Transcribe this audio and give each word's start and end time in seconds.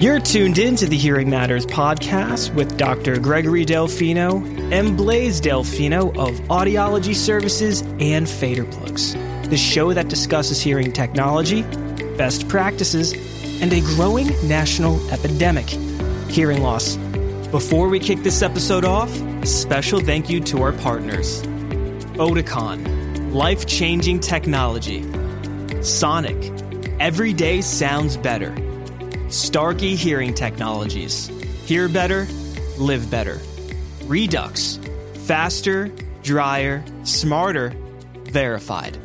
You're 0.00 0.18
tuned 0.18 0.56
in 0.56 0.76
to 0.76 0.86
the 0.86 0.96
Hearing 0.96 1.28
Matters 1.28 1.66
podcast 1.66 2.54
with 2.54 2.78
Dr. 2.78 3.20
Gregory 3.20 3.66
Delfino 3.66 4.72
and 4.72 4.96
Blaise 4.96 5.42
Delfino 5.42 6.16
of 6.16 6.40
Audiology 6.48 7.14
Services 7.14 7.82
and 8.00 8.26
Fader 8.26 8.64
Plugs, 8.64 9.12
the 9.50 9.58
show 9.58 9.92
that 9.92 10.08
discusses 10.08 10.58
hearing 10.58 10.90
technology, 10.90 11.64
best 12.16 12.48
practices, 12.48 13.12
and 13.60 13.74
a 13.74 13.82
growing 13.94 14.28
national 14.48 15.06
epidemic 15.10 15.68
hearing 16.30 16.62
loss. 16.62 16.96
Before 17.50 17.90
we 17.90 18.00
kick 18.00 18.22
this 18.22 18.40
episode 18.40 18.86
off, 18.86 19.14
a 19.20 19.46
special 19.46 20.00
thank 20.00 20.30
you 20.30 20.40
to 20.44 20.62
our 20.62 20.72
partners 20.72 21.42
Oticon, 22.16 23.34
life 23.34 23.66
changing 23.66 24.20
technology, 24.20 25.04
Sonic, 25.82 26.50
every 26.98 27.34
day 27.34 27.60
sounds 27.60 28.16
better. 28.16 28.56
Starkey 29.30 29.94
Hearing 29.94 30.34
Technologies. 30.34 31.28
Hear 31.64 31.88
better, 31.88 32.26
live 32.78 33.08
better. 33.10 33.38
Redux. 34.06 34.80
Faster, 35.24 35.88
drier, 36.24 36.84
smarter, 37.04 37.72
verified. 38.24 38.98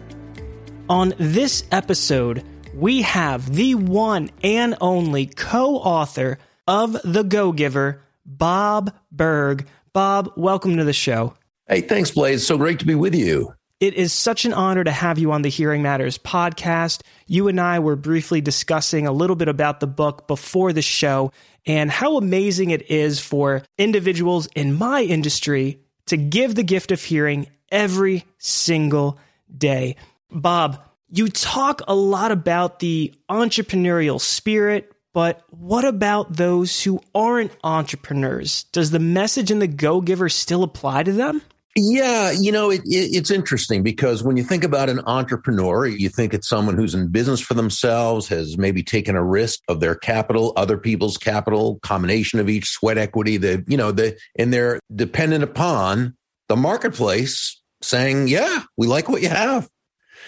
On 0.89 1.13
this 1.19 1.63
episode, 1.71 2.43
we 2.73 3.03
have 3.03 3.53
the 3.53 3.75
one 3.75 4.31
and 4.43 4.75
only 4.81 5.27
co 5.27 5.75
author 5.75 6.39
of 6.67 6.97
The 7.03 7.23
Go 7.23 7.51
Giver, 7.51 8.01
Bob 8.25 8.95
Burg. 9.11 9.67
Bob, 9.93 10.31
welcome 10.35 10.77
to 10.77 10.83
the 10.83 10.91
show. 10.91 11.35
Hey, 11.67 11.81
thanks, 11.81 12.09
Blaise. 12.09 12.45
So 12.45 12.57
great 12.57 12.79
to 12.79 12.85
be 12.85 12.95
with 12.95 13.13
you. 13.13 13.53
It 13.81 13.95
is 13.95 14.13
such 14.13 14.45
an 14.45 14.53
honor 14.53 14.85
to 14.85 14.91
have 14.91 15.19
you 15.19 15.33
on 15.33 15.41
the 15.41 15.49
Hearing 15.49 15.81
Matters 15.81 16.17
podcast. 16.17 17.01
You 17.27 17.49
and 17.49 17.59
I 17.59 17.79
were 17.79 17.97
briefly 17.97 18.39
discussing 18.39 19.05
a 19.05 19.11
little 19.11 19.35
bit 19.35 19.49
about 19.49 19.81
the 19.81 19.87
book 19.87 20.27
before 20.27 20.71
the 20.71 20.81
show 20.81 21.33
and 21.65 21.91
how 21.91 22.15
amazing 22.15 22.69
it 22.69 22.89
is 22.89 23.19
for 23.19 23.63
individuals 23.77 24.47
in 24.55 24.75
my 24.75 25.01
industry 25.01 25.81
to 26.05 26.15
give 26.15 26.55
the 26.55 26.63
gift 26.63 26.93
of 26.93 27.03
hearing 27.03 27.47
every 27.69 28.23
single 28.37 29.19
day. 29.53 29.97
Bob, 30.31 30.81
you 31.09 31.27
talk 31.27 31.81
a 31.85 31.95
lot 31.95 32.31
about 32.31 32.79
the 32.79 33.13
entrepreneurial 33.29 34.21
spirit, 34.21 34.89
but 35.11 35.43
what 35.49 35.83
about 35.83 36.37
those 36.37 36.81
who 36.81 37.01
aren't 37.13 37.51
entrepreneurs? 37.61 38.63
Does 38.71 38.91
the 38.91 38.99
message 38.99 39.51
in 39.51 39.59
the 39.59 39.67
Go 39.67 39.99
Giver 39.99 40.29
still 40.29 40.63
apply 40.63 41.03
to 41.03 41.11
them? 41.11 41.41
Yeah, 41.77 42.31
you 42.31 42.53
know, 42.53 42.69
it, 42.69 42.81
it, 42.85 43.15
it's 43.17 43.29
interesting 43.29 43.83
because 43.83 44.23
when 44.23 44.37
you 44.37 44.43
think 44.43 44.63
about 44.63 44.89
an 44.89 45.01
entrepreneur, 45.05 45.85
you 45.85 46.07
think 46.07 46.33
it's 46.33 46.47
someone 46.47 46.77
who's 46.77 46.95
in 46.95 47.09
business 47.09 47.41
for 47.41 47.53
themselves, 47.53 48.29
has 48.29 48.57
maybe 48.57 48.81
taken 48.81 49.17
a 49.17 49.23
risk 49.23 49.59
of 49.67 49.81
their 49.81 49.93
capital, 49.93 50.53
other 50.55 50.77
people's 50.77 51.17
capital, 51.17 51.79
combination 51.81 52.39
of 52.39 52.47
each 52.47 52.69
sweat 52.69 52.97
equity, 52.97 53.35
the, 53.35 53.61
you 53.67 53.75
know, 53.75 53.91
the, 53.91 54.17
and 54.39 54.53
they're 54.53 54.79
dependent 54.95 55.43
upon 55.43 56.15
the 56.47 56.55
marketplace 56.55 57.61
saying, 57.81 58.29
yeah, 58.29 58.63
we 58.77 58.87
like 58.87 59.09
what 59.09 59.21
you 59.21 59.29
have. 59.29 59.69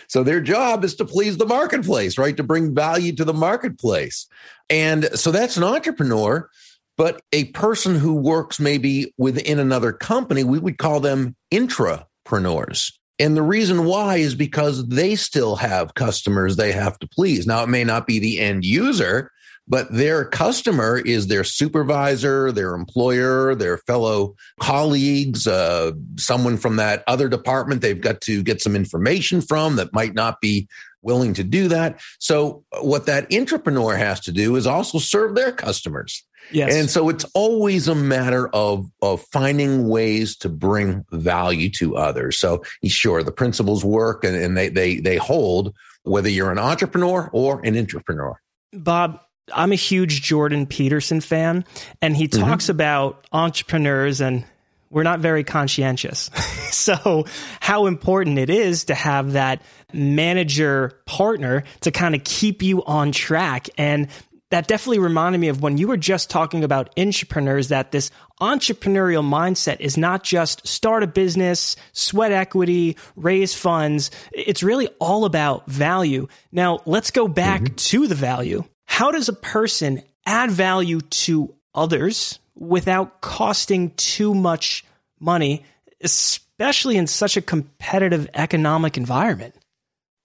So 0.10 0.24
their 0.24 0.42
job 0.42 0.84
is 0.84 0.96
to 0.96 1.06
please 1.06 1.38
the 1.38 1.46
marketplace, 1.46 2.18
right? 2.18 2.36
To 2.36 2.44
bring 2.44 2.76
value 2.76 3.16
to 3.16 3.24
the 3.24 3.34
marketplace. 3.34 4.28
And 4.70 5.06
so 5.18 5.32
that's 5.32 5.56
an 5.56 5.64
entrepreneur. 5.64 6.50
But 6.98 7.22
a 7.32 7.46
person 7.46 7.96
who 7.96 8.16
works 8.16 8.60
maybe 8.60 9.14
within 9.18 9.60
another 9.60 9.94
company, 9.94 10.44
we 10.44 10.60
would 10.60 10.78
call 10.78 11.00
them 11.00 11.36
intrapreneurs. 11.54 12.92
And 13.20 13.36
the 13.36 13.44
reason 13.44 13.86
why 13.86 14.18
is 14.18 14.36
because 14.36 14.88
they 14.88 15.16
still 15.16 15.56
have 15.56 15.96
customers 15.96 16.56
they 16.56 16.72
have 16.72 17.00
to 17.00 17.08
please. 17.08 17.48
Now, 17.48 17.64
it 17.64 17.70
may 17.70 17.84
not 17.84 18.06
be 18.06 18.20
the 18.20 18.40
end 18.40 18.64
user, 18.64 19.32
but 19.68 19.92
their 19.92 20.24
customer 20.24 20.98
is 20.98 21.28
their 21.28 21.44
supervisor, 21.44 22.52
their 22.52 22.74
employer, 22.74 23.54
their 23.54 23.80
fellow 23.80 24.36
colleagues, 24.60 25.46
uh, 25.46 25.92
someone 26.18 26.58
from 26.58 26.78
that 26.78 27.04
other 27.08 27.28
department 27.28 27.82
they've 27.82 28.00
got 28.00 28.22
to 28.22 28.44
get 28.44 28.62
some 28.62 28.76
information 28.76 29.42
from 29.42 29.76
that 29.76 29.94
might 29.94 30.14
not 30.14 30.40
be 30.40 30.68
willing 31.02 31.34
to 31.34 31.44
do 31.44 31.68
that. 31.68 32.00
So, 32.20 32.64
what 32.82 33.08
that 33.08 33.30
intrapreneur 33.30 33.98
has 33.98 34.20
to 34.22 34.32
do 34.32 34.56
is 34.56 34.68
also 34.68 35.00
serve 35.00 35.36
their 35.36 35.52
customers. 35.52 36.24
Yes. 36.52 36.74
And 36.74 36.90
so 36.90 37.10
it's 37.10 37.26
always 37.34 37.88
a 37.88 37.96
matter 37.96 38.48
of 38.50 38.90
of 39.02 39.22
finding 39.32 39.88
ways 39.88 40.38
to 40.38 40.50
bring 40.50 41.06
value 41.12 41.70
to 41.72 41.98
others. 41.98 42.38
So 42.38 42.64
sure, 42.86 43.24
the 43.24 43.32
principles 43.32 43.84
work 43.84 44.24
and, 44.24 44.36
and 44.36 44.58
they 44.58 44.70
they 44.70 45.00
they 45.00 45.18
hold 45.18 45.76
whether 46.04 46.30
you're 46.30 46.52
an 46.52 46.60
entrepreneur 46.60 47.30
or 47.34 47.60
an 47.66 47.76
intrapreneur. 47.76 48.36
Bob, 48.74 49.20
I'm 49.54 49.72
a 49.72 49.76
huge 49.76 50.22
Jordan 50.22 50.66
Peterson 50.66 51.22
fan, 51.22 51.66
and 52.02 52.16
he 52.16 52.28
mm-hmm. 52.28 52.42
talks 52.44 52.66
mm-hmm. 52.66 52.72
about 52.72 53.28
entrepreneurs 53.32 54.22
and 54.22 54.46
we're 54.90 55.04
not 55.04 55.20
very 55.20 55.44
conscientious. 55.44 56.30
so, 56.72 57.26
how 57.60 57.88
important 57.88 58.40
it 58.40 58.50
is 58.50 58.86
to 58.86 58.96
have 58.96 59.34
that 59.34 59.62
manager 59.94 61.00
partner 61.06 61.64
to 61.82 61.92
kind 61.92 62.16
of 62.16 62.24
keep 62.24 62.62
you 62.62 62.84
on 62.86 63.12
track. 63.12 63.70
And 63.78 64.08
that 64.50 64.68
definitely 64.68 65.00
reminded 65.00 65.40
me 65.40 65.50
of 65.50 65.62
when 65.62 65.78
you 65.78 65.88
were 65.88 65.98
just 65.98 66.30
talking 66.30 66.64
about 66.64 66.90
entrepreneurs 66.98 67.68
that 67.68 67.92
this 67.92 68.12
entrepreneurial 68.40 69.24
mindset 69.24 69.80
is 69.80 69.98
not 69.98 70.24
just 70.24 70.66
start 70.66 71.04
a 71.04 71.08
business, 71.08 71.76
sweat 71.92 72.32
equity, 72.32 72.96
raise 73.16 73.54
funds. 73.54 74.10
It's 74.32 74.64
really 74.64 74.88
all 75.00 75.26
about 75.26 75.68
value. 75.70 76.28
Now, 76.52 76.80
let's 76.86 77.12
go 77.12 77.28
back 77.28 77.62
mm-hmm. 77.62 77.76
to 77.76 78.08
the 78.08 78.16
value. 78.16 78.64
How 78.86 79.12
does 79.12 79.28
a 79.28 79.34
person 79.34 80.02
add 80.26 80.52
value 80.52 81.02
to 81.02 81.54
others 81.76 82.40
without 82.56 83.22
costing 83.22 83.92
too 83.92 84.34
much 84.34 84.86
money, 85.20 85.66
especially 86.02 86.96
in 86.96 87.08
such 87.08 87.36
a 87.36 87.42
competitive 87.42 88.30
economic 88.34 88.98
environment? 88.98 89.56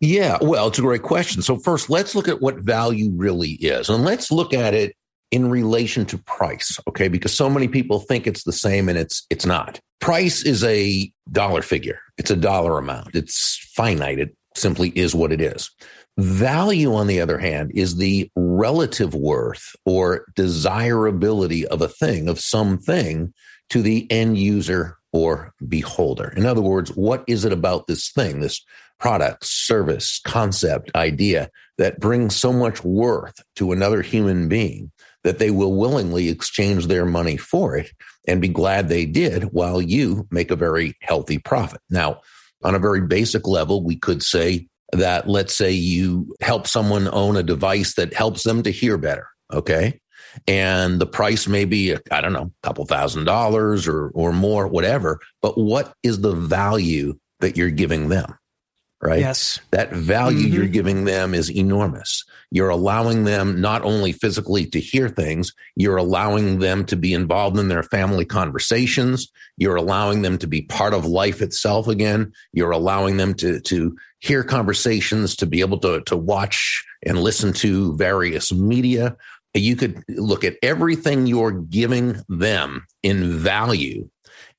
Yeah, 0.02 0.38
well, 0.40 0.66
it's 0.66 0.80
a 0.80 0.82
great 0.82 1.02
question. 1.02 1.42
So, 1.42 1.56
first, 1.56 1.88
let's 1.88 2.16
look 2.16 2.26
at 2.26 2.42
what 2.42 2.56
value 2.56 3.12
really 3.14 3.52
is, 3.52 3.88
and 3.88 4.04
let's 4.04 4.32
look 4.32 4.52
at 4.52 4.74
it 4.74 4.96
in 5.30 5.48
relation 5.48 6.04
to 6.06 6.18
price, 6.18 6.76
okay? 6.88 7.06
Because 7.06 7.32
so 7.32 7.48
many 7.48 7.68
people 7.68 8.00
think 8.00 8.26
it's 8.26 8.42
the 8.42 8.52
same 8.52 8.88
and 8.88 8.98
it's 8.98 9.24
it's 9.30 9.46
not. 9.46 9.78
Price 10.00 10.42
is 10.42 10.64
a 10.64 11.10
dollar 11.30 11.62
figure. 11.62 12.00
It's 12.18 12.32
a 12.32 12.36
dollar 12.36 12.78
amount. 12.78 13.14
It's 13.14 13.70
finite. 13.76 14.18
It 14.18 14.36
simply 14.56 14.88
is 14.90 15.14
what 15.14 15.30
it 15.30 15.40
is. 15.40 15.70
Value, 16.18 16.92
on 16.94 17.06
the 17.06 17.20
other 17.20 17.38
hand, 17.38 17.70
is 17.72 17.94
the 17.94 18.28
relative 18.34 19.14
worth 19.14 19.76
or 19.86 20.26
desirability 20.34 21.64
of 21.68 21.80
a 21.80 21.88
thing, 21.88 22.28
of 22.28 22.40
something 22.40 23.32
to 23.70 23.82
the 23.82 24.10
end 24.10 24.36
user 24.36 24.98
or 25.12 25.52
beholder. 25.68 26.32
In 26.36 26.46
other 26.46 26.62
words, 26.62 26.90
what 26.90 27.24
is 27.26 27.44
it 27.44 27.52
about 27.52 27.86
this 27.86 28.10
thing, 28.10 28.40
this 28.40 28.64
product, 28.98 29.44
service, 29.44 30.20
concept, 30.24 30.90
idea 30.94 31.50
that 31.78 32.00
brings 32.00 32.36
so 32.36 32.52
much 32.52 32.84
worth 32.84 33.40
to 33.56 33.72
another 33.72 34.00
human 34.00 34.48
being 34.48 34.90
that 35.24 35.38
they 35.38 35.50
will 35.50 35.76
willingly 35.76 36.28
exchange 36.28 36.86
their 36.86 37.04
money 37.04 37.36
for 37.36 37.76
it 37.76 37.92
and 38.26 38.40
be 38.40 38.48
glad 38.48 38.88
they 38.88 39.06
did 39.06 39.44
while 39.52 39.80
you 39.80 40.26
make 40.30 40.50
a 40.50 40.56
very 40.56 40.94
healthy 41.00 41.38
profit. 41.38 41.80
Now, 41.90 42.20
on 42.62 42.74
a 42.74 42.80
very 42.80 43.00
basic 43.00 43.46
level, 43.46 43.82
we 43.82 43.96
could 43.96 44.22
say 44.22 44.68
that 44.92 45.28
let's 45.28 45.54
say 45.54 45.70
you 45.72 46.34
help 46.40 46.66
someone 46.66 47.08
own 47.12 47.36
a 47.36 47.42
device 47.42 47.94
that 47.94 48.14
helps 48.14 48.42
them 48.42 48.62
to 48.62 48.70
hear 48.70 48.98
better. 48.98 49.26
Okay. 49.52 50.00
And 50.46 51.00
the 51.00 51.06
price 51.06 51.46
may 51.46 51.64
be, 51.64 51.94
I 52.10 52.20
don't 52.20 52.32
know, 52.32 52.52
a 52.62 52.66
couple 52.66 52.84
thousand 52.84 53.24
dollars 53.24 53.86
or, 53.86 54.08
or 54.08 54.32
more, 54.32 54.66
whatever. 54.66 55.20
But 55.40 55.58
what 55.58 55.94
is 56.02 56.20
the 56.20 56.34
value 56.34 57.18
that 57.40 57.56
you're 57.56 57.70
giving 57.70 58.08
them? 58.08 58.38
right? 59.02 59.18
Yes. 59.18 59.60
That 59.72 59.92
value 59.92 60.46
mm-hmm. 60.46 60.54
you're 60.54 60.68
giving 60.68 61.04
them 61.04 61.34
is 61.34 61.50
enormous. 61.50 62.24
You're 62.50 62.68
allowing 62.68 63.24
them 63.24 63.60
not 63.60 63.82
only 63.82 64.12
physically 64.12 64.64
to 64.66 64.80
hear 64.80 65.08
things, 65.08 65.52
you're 65.74 65.96
allowing 65.96 66.60
them 66.60 66.84
to 66.86 66.96
be 66.96 67.12
involved 67.12 67.58
in 67.58 67.68
their 67.68 67.82
family 67.82 68.24
conversations. 68.24 69.30
You're 69.56 69.76
allowing 69.76 70.22
them 70.22 70.38
to 70.38 70.46
be 70.46 70.62
part 70.62 70.94
of 70.94 71.04
life 71.04 71.42
itself 71.42 71.88
again. 71.88 72.32
You're 72.52 72.70
allowing 72.70 73.16
them 73.16 73.34
to, 73.34 73.60
to 73.60 73.96
hear 74.20 74.44
conversations, 74.44 75.34
to 75.36 75.46
be 75.46 75.60
able 75.60 75.78
to, 75.80 76.00
to 76.02 76.16
watch 76.16 76.84
and 77.04 77.18
listen 77.18 77.52
to 77.54 77.96
various 77.96 78.52
media. 78.52 79.16
You 79.54 79.76
could 79.76 80.02
look 80.08 80.44
at 80.44 80.56
everything 80.62 81.26
you're 81.26 81.52
giving 81.52 82.22
them 82.28 82.86
in 83.02 83.38
value, 83.38 84.08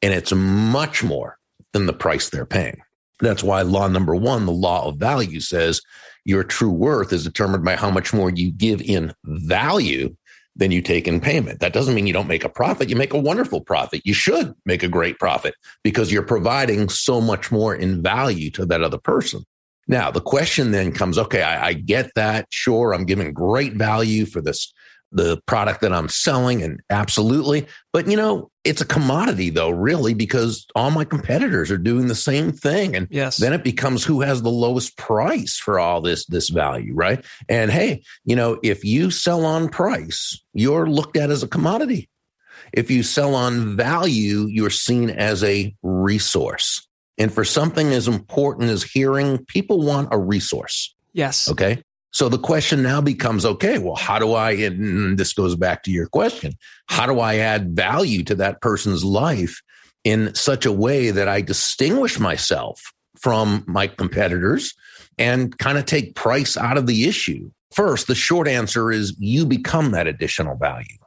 and 0.01 0.13
it's 0.13 0.33
much 0.33 1.03
more 1.03 1.37
than 1.71 1.87
the 1.87 1.93
price 1.93 2.29
they're 2.29 2.45
paying. 2.45 2.81
That's 3.19 3.43
why 3.43 3.61
law 3.61 3.87
number 3.87 4.15
one, 4.15 4.45
the 4.45 4.51
law 4.51 4.87
of 4.87 4.97
value 4.97 5.39
says 5.39 5.81
your 6.25 6.43
true 6.43 6.69
worth 6.69 7.11
is 7.11 7.23
determined 7.23 7.65
by 7.65 7.75
how 7.75 7.89
much 7.89 8.13
more 8.13 8.29
you 8.29 8.51
give 8.51 8.81
in 8.81 9.13
value 9.23 10.15
than 10.55 10.71
you 10.71 10.81
take 10.81 11.07
in 11.07 11.19
payment. 11.19 11.59
That 11.59 11.73
doesn't 11.73 11.95
mean 11.95 12.05
you 12.05 12.13
don't 12.13 12.27
make 12.27 12.43
a 12.43 12.49
profit. 12.49 12.89
You 12.89 12.95
make 12.95 13.13
a 13.13 13.19
wonderful 13.19 13.61
profit. 13.61 14.01
You 14.05 14.13
should 14.13 14.53
make 14.65 14.83
a 14.83 14.87
great 14.87 15.17
profit 15.19 15.55
because 15.83 16.11
you're 16.11 16.21
providing 16.21 16.89
so 16.89 17.19
much 17.19 17.51
more 17.51 17.73
in 17.73 18.03
value 18.03 18.51
to 18.51 18.65
that 18.67 18.83
other 18.83 18.99
person. 18.99 19.43
Now, 19.87 20.11
the 20.11 20.21
question 20.21 20.71
then 20.71 20.91
comes 20.91 21.17
okay, 21.17 21.41
I, 21.41 21.69
I 21.69 21.73
get 21.73 22.11
that. 22.15 22.47
Sure, 22.51 22.93
I'm 22.93 23.05
giving 23.05 23.33
great 23.33 23.73
value 23.73 24.25
for 24.25 24.41
this 24.41 24.73
the 25.13 25.41
product 25.45 25.81
that 25.81 25.93
I'm 25.93 26.09
selling 26.09 26.61
and 26.61 26.81
absolutely. 26.89 27.67
But 27.91 28.07
you 28.07 28.17
know, 28.17 28.49
it's 28.63 28.81
a 28.81 28.85
commodity 28.85 29.49
though, 29.49 29.69
really, 29.69 30.13
because 30.13 30.65
all 30.75 30.91
my 30.91 31.05
competitors 31.05 31.71
are 31.71 31.77
doing 31.77 32.07
the 32.07 32.15
same 32.15 32.51
thing. 32.51 32.95
And 32.95 33.07
yes. 33.11 33.37
then 33.37 33.53
it 33.53 33.63
becomes 33.63 34.03
who 34.03 34.21
has 34.21 34.41
the 34.41 34.49
lowest 34.49 34.97
price 34.97 35.57
for 35.57 35.79
all 35.79 36.01
this, 36.01 36.25
this 36.25 36.49
value, 36.49 36.93
right? 36.93 37.23
And 37.49 37.71
hey, 37.71 38.03
you 38.25 38.35
know, 38.35 38.59
if 38.63 38.83
you 38.83 39.11
sell 39.11 39.45
on 39.45 39.69
price, 39.69 40.41
you're 40.53 40.87
looked 40.87 41.17
at 41.17 41.29
as 41.29 41.43
a 41.43 41.47
commodity. 41.47 42.09
If 42.73 42.89
you 42.89 43.03
sell 43.03 43.35
on 43.35 43.77
value, 43.77 44.47
you're 44.47 44.69
seen 44.69 45.09
as 45.09 45.43
a 45.43 45.75
resource. 45.83 46.87
And 47.17 47.31
for 47.31 47.45
something 47.45 47.93
as 47.93 48.07
important 48.07 48.71
as 48.71 48.83
hearing, 48.83 49.45
people 49.45 49.83
want 49.83 50.09
a 50.11 50.17
resource. 50.17 50.95
Yes. 51.13 51.51
Okay. 51.51 51.83
So 52.13 52.29
the 52.29 52.37
question 52.37 52.83
now 52.83 53.01
becomes 53.01 53.43
okay, 53.43 53.79
well, 53.79 53.95
how 53.95 54.19
do 54.19 54.33
I, 54.33 54.51
and 54.51 55.17
this 55.17 55.33
goes 55.33 55.55
back 55.55 55.83
to 55.83 55.91
your 55.91 56.07
question, 56.07 56.53
how 56.87 57.07
do 57.07 57.19
I 57.19 57.37
add 57.37 57.75
value 57.75 58.23
to 58.25 58.35
that 58.35 58.61
person's 58.61 59.03
life 59.03 59.61
in 60.03 60.33
such 60.35 60.65
a 60.65 60.71
way 60.71 61.09
that 61.09 61.27
I 61.27 61.41
distinguish 61.41 62.19
myself 62.19 62.81
from 63.19 63.63
my 63.67 63.87
competitors 63.87 64.73
and 65.17 65.57
kind 65.57 65.77
of 65.77 65.85
take 65.85 66.15
price 66.15 66.55
out 66.55 66.77
of 66.77 66.85
the 66.85 67.05
issue? 67.05 67.49
First, 67.71 68.05
the 68.05 68.15
short 68.15 68.47
answer 68.47 68.91
is 68.91 69.15
you 69.17 69.47
become 69.47 69.91
that 69.91 70.05
additional 70.05 70.55
value. 70.55 70.97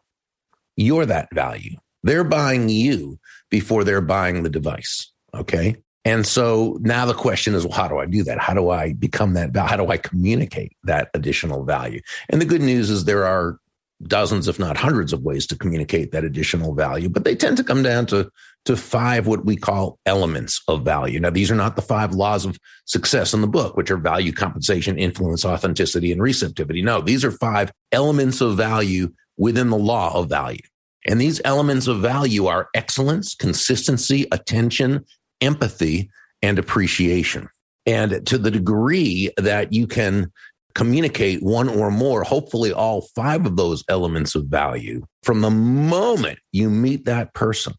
You're 0.77 1.07
that 1.07 1.29
value. 1.33 1.77
They're 2.03 2.25
buying 2.25 2.69
you 2.69 3.21
before 3.49 3.85
they're 3.85 4.01
buying 4.01 4.43
the 4.43 4.51
device. 4.51 5.13
Okay. 5.33 5.77
And 6.07 6.25
so 6.25 6.79
now 6.83 7.05
the 7.05 7.15
question 7.15 7.57
is, 7.57 7.67
well, 7.67 7.77
how 7.77 7.89
do 7.89 7.99
I 7.99 8.07
do 8.07 8.23
that? 8.23 8.39
How 8.39 8.55
do 8.55 8.71
I 8.71 8.93
become 8.93 9.35
that? 9.35 9.57
How 9.57 9.77
do 9.77 9.89
I 9.89 9.97
communicate 9.97 10.77
that 10.85 11.11
additional 11.15 11.65
value? 11.65 12.01
And 12.29 12.41
the 12.41 12.45
good 12.45 12.61
news 12.61 12.91
is 12.91 13.05
there 13.05 13.27
are 13.27 13.59
dozens, 14.05 14.47
if 14.47 14.57
not 14.57 14.77
hundreds 14.77 15.13
of 15.13 15.23
ways 15.23 15.49
to 15.49 15.59
communicate 15.59 16.13
that 16.13 16.23
additional 16.23 16.75
value, 16.75 17.09
but 17.09 17.25
they 17.25 17.35
tend 17.35 17.57
to 17.57 17.65
come 17.65 17.83
down 17.83 18.07
to, 18.07 18.31
to 18.67 18.77
five, 18.77 19.27
what 19.27 19.45
we 19.45 19.57
call 19.57 19.99
elements 20.07 20.63
of 20.69 20.85
value. 20.85 21.19
Now, 21.19 21.31
these 21.31 21.51
are 21.51 21.57
not 21.57 21.75
the 21.75 21.83
five 21.83 22.15
laws 22.15 22.45
of 22.45 22.57
success 22.85 23.35
in 23.35 23.41
the 23.41 23.49
book, 23.49 23.77
which 23.77 23.91
are 23.91 23.97
value, 23.97 24.33
compensation, 24.33 25.01
influence, 25.01 25.45
authenticity, 25.45 26.13
and 26.13 26.23
receptivity. 26.23 26.83
No, 26.83 27.01
these 27.01 27.25
are 27.25 27.33
five 27.33 27.73
elements 27.91 28.41
of 28.41 28.57
value 28.57 29.13
within 29.39 29.71
the 29.71 29.77
law 29.77 30.15
of 30.15 30.29
value. 30.29 30.63
And 31.05 31.21
these 31.21 31.41
elements 31.45 31.89
of 31.89 32.01
value 32.01 32.47
are 32.47 32.69
excellence, 32.75 33.35
consistency, 33.35 34.29
attention, 34.31 35.05
empathy 35.41 36.11
and 36.43 36.59
appreciation. 36.59 37.49
And 37.87 38.27
to 38.27 38.39
the 38.39 38.51
degree 38.51 39.31
that 39.37 39.73
you 39.73 39.87
can 39.87 40.33
communicate 40.75 41.43
one 41.43 41.69
or 41.69 41.91
more, 41.91 42.23
hopefully 42.23 42.73
all 42.73 43.03
five 43.15 43.47
of 43.47 43.57
those 43.57 43.83
elements 43.89 44.35
of 44.35 44.47
value 44.47 45.07
from 45.23 45.41
the 45.41 45.51
moment 45.51 46.39
you 46.53 46.69
meet 46.69 47.05
that 47.07 47.33
person 47.33 47.73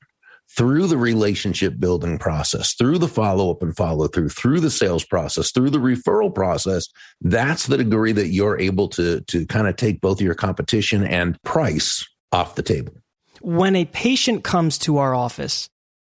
through 0.55 0.87
the 0.87 0.97
relationship 0.97 1.79
building 1.79 2.17
process, 2.17 2.73
through 2.73 2.97
the 2.97 3.07
follow 3.07 3.51
up 3.51 3.61
and 3.61 3.75
follow 3.75 4.07
through, 4.07 4.29
through 4.29 4.59
the 4.59 4.71
sales 4.71 5.05
process, 5.05 5.51
through 5.51 5.69
the 5.69 5.77
referral 5.77 6.33
process, 6.33 6.87
that's 7.21 7.67
the 7.67 7.77
degree 7.77 8.13
that 8.13 8.29
you're 8.29 8.59
able 8.59 8.87
to, 8.87 9.21
to 9.21 9.45
kind 9.45 9.67
of 9.67 9.75
take 9.75 10.01
both 10.01 10.19
your 10.19 10.33
competition 10.33 11.03
and 11.03 11.39
price 11.43 12.03
off 12.31 12.55
the 12.55 12.63
table. 12.63 12.93
When 13.41 13.75
a 13.75 13.85
patient 13.85 14.43
comes 14.43 14.79
to 14.79 14.97
our 14.97 15.13
office, 15.13 15.69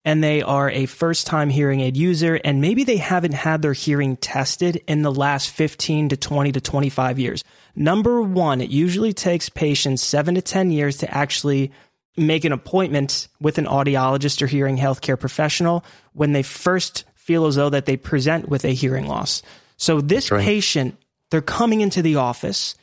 and 0.06 0.24
they 0.24 0.42
are 0.42 0.69
a 0.69 0.86
first 0.86 1.28
time 1.28 1.50
hearing 1.50 1.81
aid 1.81 1.98
user 1.98 2.40
and 2.44 2.62
maybe 2.62 2.84
they 2.84 2.98
haven't 2.98 3.34
had 3.34 3.62
their 3.62 3.74
hearing 3.74 4.18
tested 4.18 4.81
in 4.88 5.01
the 5.01 5.12
last 5.12 5.50
15 5.50 6.10
to 6.10 6.18
20 6.18 6.51
to 6.54 6.62
25 6.62 7.19
years. 7.19 7.44
Number 7.75 8.22
one, 8.22 8.62
it 8.62 8.69
usually 8.69 9.13
takes 9.13 9.50
patients 9.50 10.01
seven 10.01 10.36
to 10.36 10.42
10 10.42 10.72
years 10.72 10.98
to 10.98 11.13
actually 11.13 11.72
make 12.18 12.46
an 12.46 12.51
appointment 12.51 13.28
with 13.40 13.57
an 13.57 13.66
audiologist 13.66 14.42
or 14.42 14.48
hearing 14.48 14.78
healthcare 14.78 15.19
professional 15.19 15.84
when 16.13 16.34
they 16.34 16.44
first 16.44 17.06
feel 17.16 17.46
as 17.46 17.56
though 17.56 17.69
that 17.69 17.86
they 17.86 17.98
present 17.98 18.50
with 18.50 18.66
a 18.66 18.69
hearing 18.69 19.07
loss. 19.07 19.42
So 19.78 20.01
this 20.01 20.31
right. 20.31 20.44
patient, 20.44 20.98
they're 21.30 21.42
coming 21.42 21.81
into 21.81 22.01
the 22.01 22.16
office. 22.16 22.75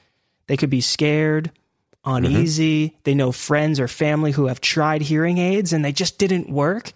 They 0.46 0.56
could 0.56 0.70
be 0.70 0.80
scared, 0.80 1.50
uneasy. 2.04 2.88
Mm-hmm. 2.88 2.96
They 3.04 3.14
know 3.14 3.32
friends 3.32 3.80
or 3.80 3.88
family 3.88 4.32
who 4.32 4.46
have 4.46 4.60
tried 4.60 5.02
hearing 5.02 5.38
aids 5.38 5.72
and 5.72 5.84
they 5.84 5.92
just 5.92 6.18
didn't 6.18 6.48
work 6.48 6.92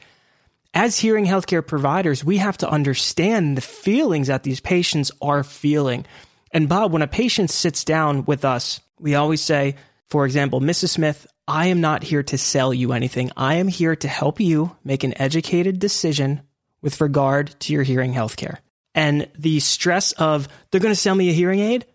as 0.73 0.99
hearing 0.99 1.27
healthcare 1.27 1.67
providers, 1.67 2.25
we 2.25 2.37
have 2.37 2.59
to 2.59 2.71
understand 2.71 3.57
the 3.57 3.63
feelings 3.63 4.29
that 4.29 4.45
these 4.45 4.61
patients 4.61 5.11
are 5.21 5.43
feeling. 5.43 6.07
And 6.53 6.69
Bob, 6.69 6.93
when 6.93 7.03
a 7.03 7.09
patient 7.09 7.51
sits 7.51 7.85
down 7.85 8.25
with 8.25 8.45
us, 8.45 8.81
we 8.99 9.15
always 9.15 9.41
say, 9.41 9.77
for 10.07 10.25
example, 10.27 10.61
Mrs. 10.61 10.91
Smith, 10.91 11.27
I 11.49 11.67
am 11.67 11.81
not 11.81 12.05
here 12.05 12.23
to 12.23 12.39
sell 12.39 12.73
you 12.73 12.93
anything. 12.93 13.33
I 13.37 13.57
am 13.57 13.67
here 13.67 13.97
to 13.97 14.09
help 14.09 14.39
you 14.39 14.77
make 14.85 15.03
an 15.03 15.21
educated 15.21 15.81
decision 15.81 16.43
with 16.83 17.01
regard 17.01 17.59
to 17.61 17.73
your 17.73 17.83
hearing 17.83 18.13
healthcare. 18.13 18.59
And 18.95 19.29
the 19.39 19.61
stress 19.61 20.13
of 20.13 20.49
they're 20.71 20.81
going 20.81 20.93
to 20.93 21.01
sell 21.01 21.15
me 21.15 21.31
a 21.31 21.35
hearing 21.35 21.61
aid 21.61 21.87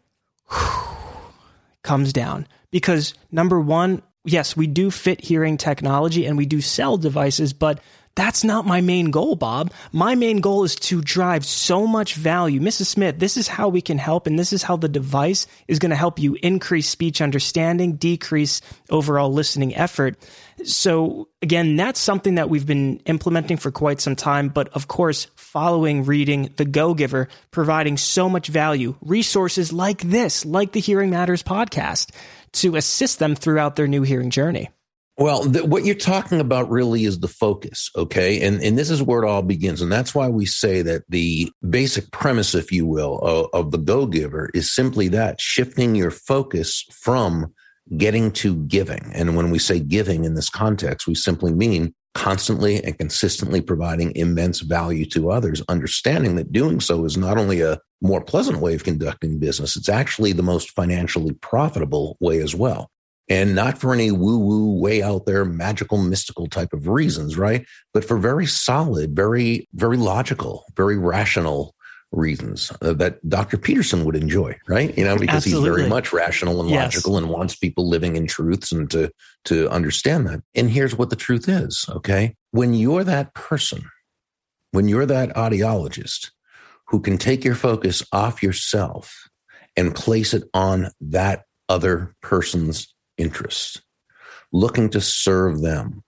comes 1.83 2.12
down 2.13 2.48
because 2.72 3.13
number 3.31 3.60
one, 3.60 4.01
yes, 4.25 4.57
we 4.57 4.68
do 4.68 4.92
fit 4.92 5.24
hearing 5.24 5.57
technology 5.57 6.25
and 6.25 6.38
we 6.38 6.45
do 6.45 6.62
sell 6.62 6.98
devices, 6.98 7.54
but 7.54 7.80
that's 8.15 8.45
not 8.45 8.65
my 8.65 8.79
main 8.79 9.12
goal, 9.12 9.35
Bob. 9.35 9.71
My 9.91 10.15
main 10.15 10.39
goal 10.39 10.63
is 10.63 10.75
to 10.75 11.01
drive 11.01 11.45
so 11.45 11.85
much 11.85 12.15
value. 12.15 12.62
Mrs. 12.62 12.85
Smith, 12.85 13.19
this 13.19 13.35
is 13.35 13.50
how 13.50 13.67
we 13.67 13.81
can 13.81 13.97
help, 13.97 14.25
and 14.25 14.39
this 14.39 14.53
is 14.53 14.63
how 14.63 14.77
the 14.77 14.88
device 14.88 15.47
is 15.67 15.79
going 15.79 15.89
to 15.89 15.97
help 15.97 16.17
you 16.17 16.38
increase 16.41 16.88
speech 16.88 17.21
understanding, 17.21 17.97
decrease 17.97 18.62
overall 18.89 19.33
listening 19.33 19.75
effort. 19.75 20.17
So, 20.63 21.27
again, 21.41 21.75
that's 21.75 22.00
something 22.00 22.35
that 22.35 22.50
we've 22.50 22.65
been 22.65 23.00
implementing 23.06 23.57
for 23.57 23.69
quite 23.69 24.00
some 24.00 24.15
time. 24.15 24.47
But 24.47 24.69
of 24.69 24.88
course, 24.88 25.27
following 25.35 26.06
reading 26.06 26.53
The 26.56 26.65
Go 26.65 26.94
Giver, 26.94 27.27
providing 27.51 27.97
so 27.97 28.29
much 28.29 28.47
value, 28.47 28.95
resources 29.01 29.73
like 29.73 30.01
this, 30.01 30.45
like 30.45 30.71
the 30.71 30.79
Hearing 30.79 31.09
Matters 31.09 31.44
podcast, 31.44 32.12
to 32.53 32.77
assist 32.77 33.19
them 33.19 33.35
throughout 33.35 33.75
their 33.75 33.88
new 33.88 34.03
hearing 34.03 34.29
journey. 34.29 34.69
Well, 35.17 35.45
what 35.45 35.85
you're 35.85 35.95
talking 35.95 36.41
about 36.41 36.69
really 36.69 37.06
is 37.06 37.19
the 37.19 37.29
focus, 37.29 37.89
okay? 37.95 38.41
And 38.41 38.62
and 38.62 38.77
this 38.77 38.89
is 38.89 39.01
where 39.01 39.23
it 39.23 39.27
all 39.27 39.44
begins, 39.44 39.81
and 39.81 39.89
that's 39.89 40.13
why 40.13 40.27
we 40.27 40.45
say 40.45 40.81
that 40.81 41.03
the 41.07 41.50
basic 41.69 42.12
premise, 42.12 42.53
if 42.53 42.69
you 42.69 42.85
will, 42.85 43.19
of, 43.19 43.47
of 43.53 43.71
the 43.71 43.77
Go 43.77 44.07
Giver 44.07 44.50
is 44.53 44.69
simply 44.69 45.07
that 45.10 45.39
shifting 45.39 45.95
your 45.95 46.12
focus 46.12 46.84
from 46.91 47.53
getting 47.95 48.29
to 48.31 48.57
giving. 48.65 49.10
And 49.13 49.38
when 49.38 49.51
we 49.51 49.60
say 49.60 49.79
giving 49.79 50.25
in 50.25 50.34
this 50.34 50.50
context, 50.50 51.07
we 51.07 51.15
simply 51.15 51.53
mean 51.53 51.95
constantly 52.13 52.84
and 52.84 52.98
consistently 52.98 53.62
providing 53.62 54.13
immense 54.15 54.62
value 54.62 55.05
to 55.05 55.31
others, 55.31 55.62
understanding 55.69 56.36
that 56.36 56.51
doing 56.51 56.81
so 56.81 57.05
is 57.05 57.15
not 57.15 57.38
only 57.38 57.62
a 57.62 57.79
more 58.01 58.22
pleasant 58.22 58.57
way 58.57 58.74
of 58.74 58.84
conducting 58.84 59.39
business, 59.39 59.77
it's 59.77 59.89
actually 59.89 60.34
the 60.34 60.43
most 60.43 60.72
financially 60.72 61.34
profitable 61.36 62.17
way 62.19 62.41
as 62.41 62.53
well 62.53 62.89
and 63.27 63.55
not 63.55 63.77
for 63.77 63.94
any 63.94 64.12
woo 64.12 64.38
woo, 64.38 64.79
way 64.79 65.01
out 65.01 65.25
there, 65.25 65.46
magical, 65.46 65.98
mystical 65.98 66.48
type 66.48 66.74
of 66.74 66.88
reasons, 66.88 67.38
right? 67.38 67.65
But 67.94 68.05
for 68.05 68.17
very 68.17 68.46
solid, 68.46 69.15
very, 69.15 69.67
very 69.74 69.98
logical, 69.98 70.65
very 70.75 70.98
rational 70.98 71.75
reasons 72.12 72.72
uh, 72.82 72.94
that 72.94 73.27
Dr. 73.27 73.58
Peterson 73.58 74.05
would 74.05 74.15
enjoy, 74.15 74.58
right? 74.67 74.96
You 74.98 75.03
know, 75.03 75.17
because 75.17 75.38
Absolutely. 75.38 75.70
he's 75.70 75.77
very 75.77 75.89
much 75.89 76.13
rational 76.13 76.62
and 76.62 76.70
yes. 76.70 76.94
logical 76.94 77.17
and 77.17 77.29
wants 77.29 77.55
people 77.55 77.89
living 77.89 78.15
in 78.15 78.27
truths 78.27 78.72
and 78.72 78.89
to, 78.91 79.12
to 79.46 79.70
understand 79.70 80.27
that. 80.27 80.41
And 80.53 80.70
here's 80.70 80.98
what 80.98 81.10
the 81.10 81.15
truth 81.15 81.50
is, 81.50 81.86
okay? 81.89 82.36
When 82.51 82.74
you're 82.74 83.03
that 83.03 83.34
person, 83.34 83.89
when 84.72 84.88
you're 84.88 85.05
that 85.05 85.29
audiologist 85.36 86.32
who 86.88 87.01
can 87.01 87.17
take 87.17 87.44
your 87.44 87.55
focus 87.55 88.03
off 88.12 88.44
yourself 88.44 89.27
and 89.75 89.96
place 89.96 90.34
it 90.34 90.44
on 90.53 90.89
that 91.01 91.44
other 91.67 92.15
person's 92.22 92.94
interests, 93.17 93.81
looking 94.51 94.89
to 94.89 95.01
serve 95.01 95.62
them, 95.62 96.03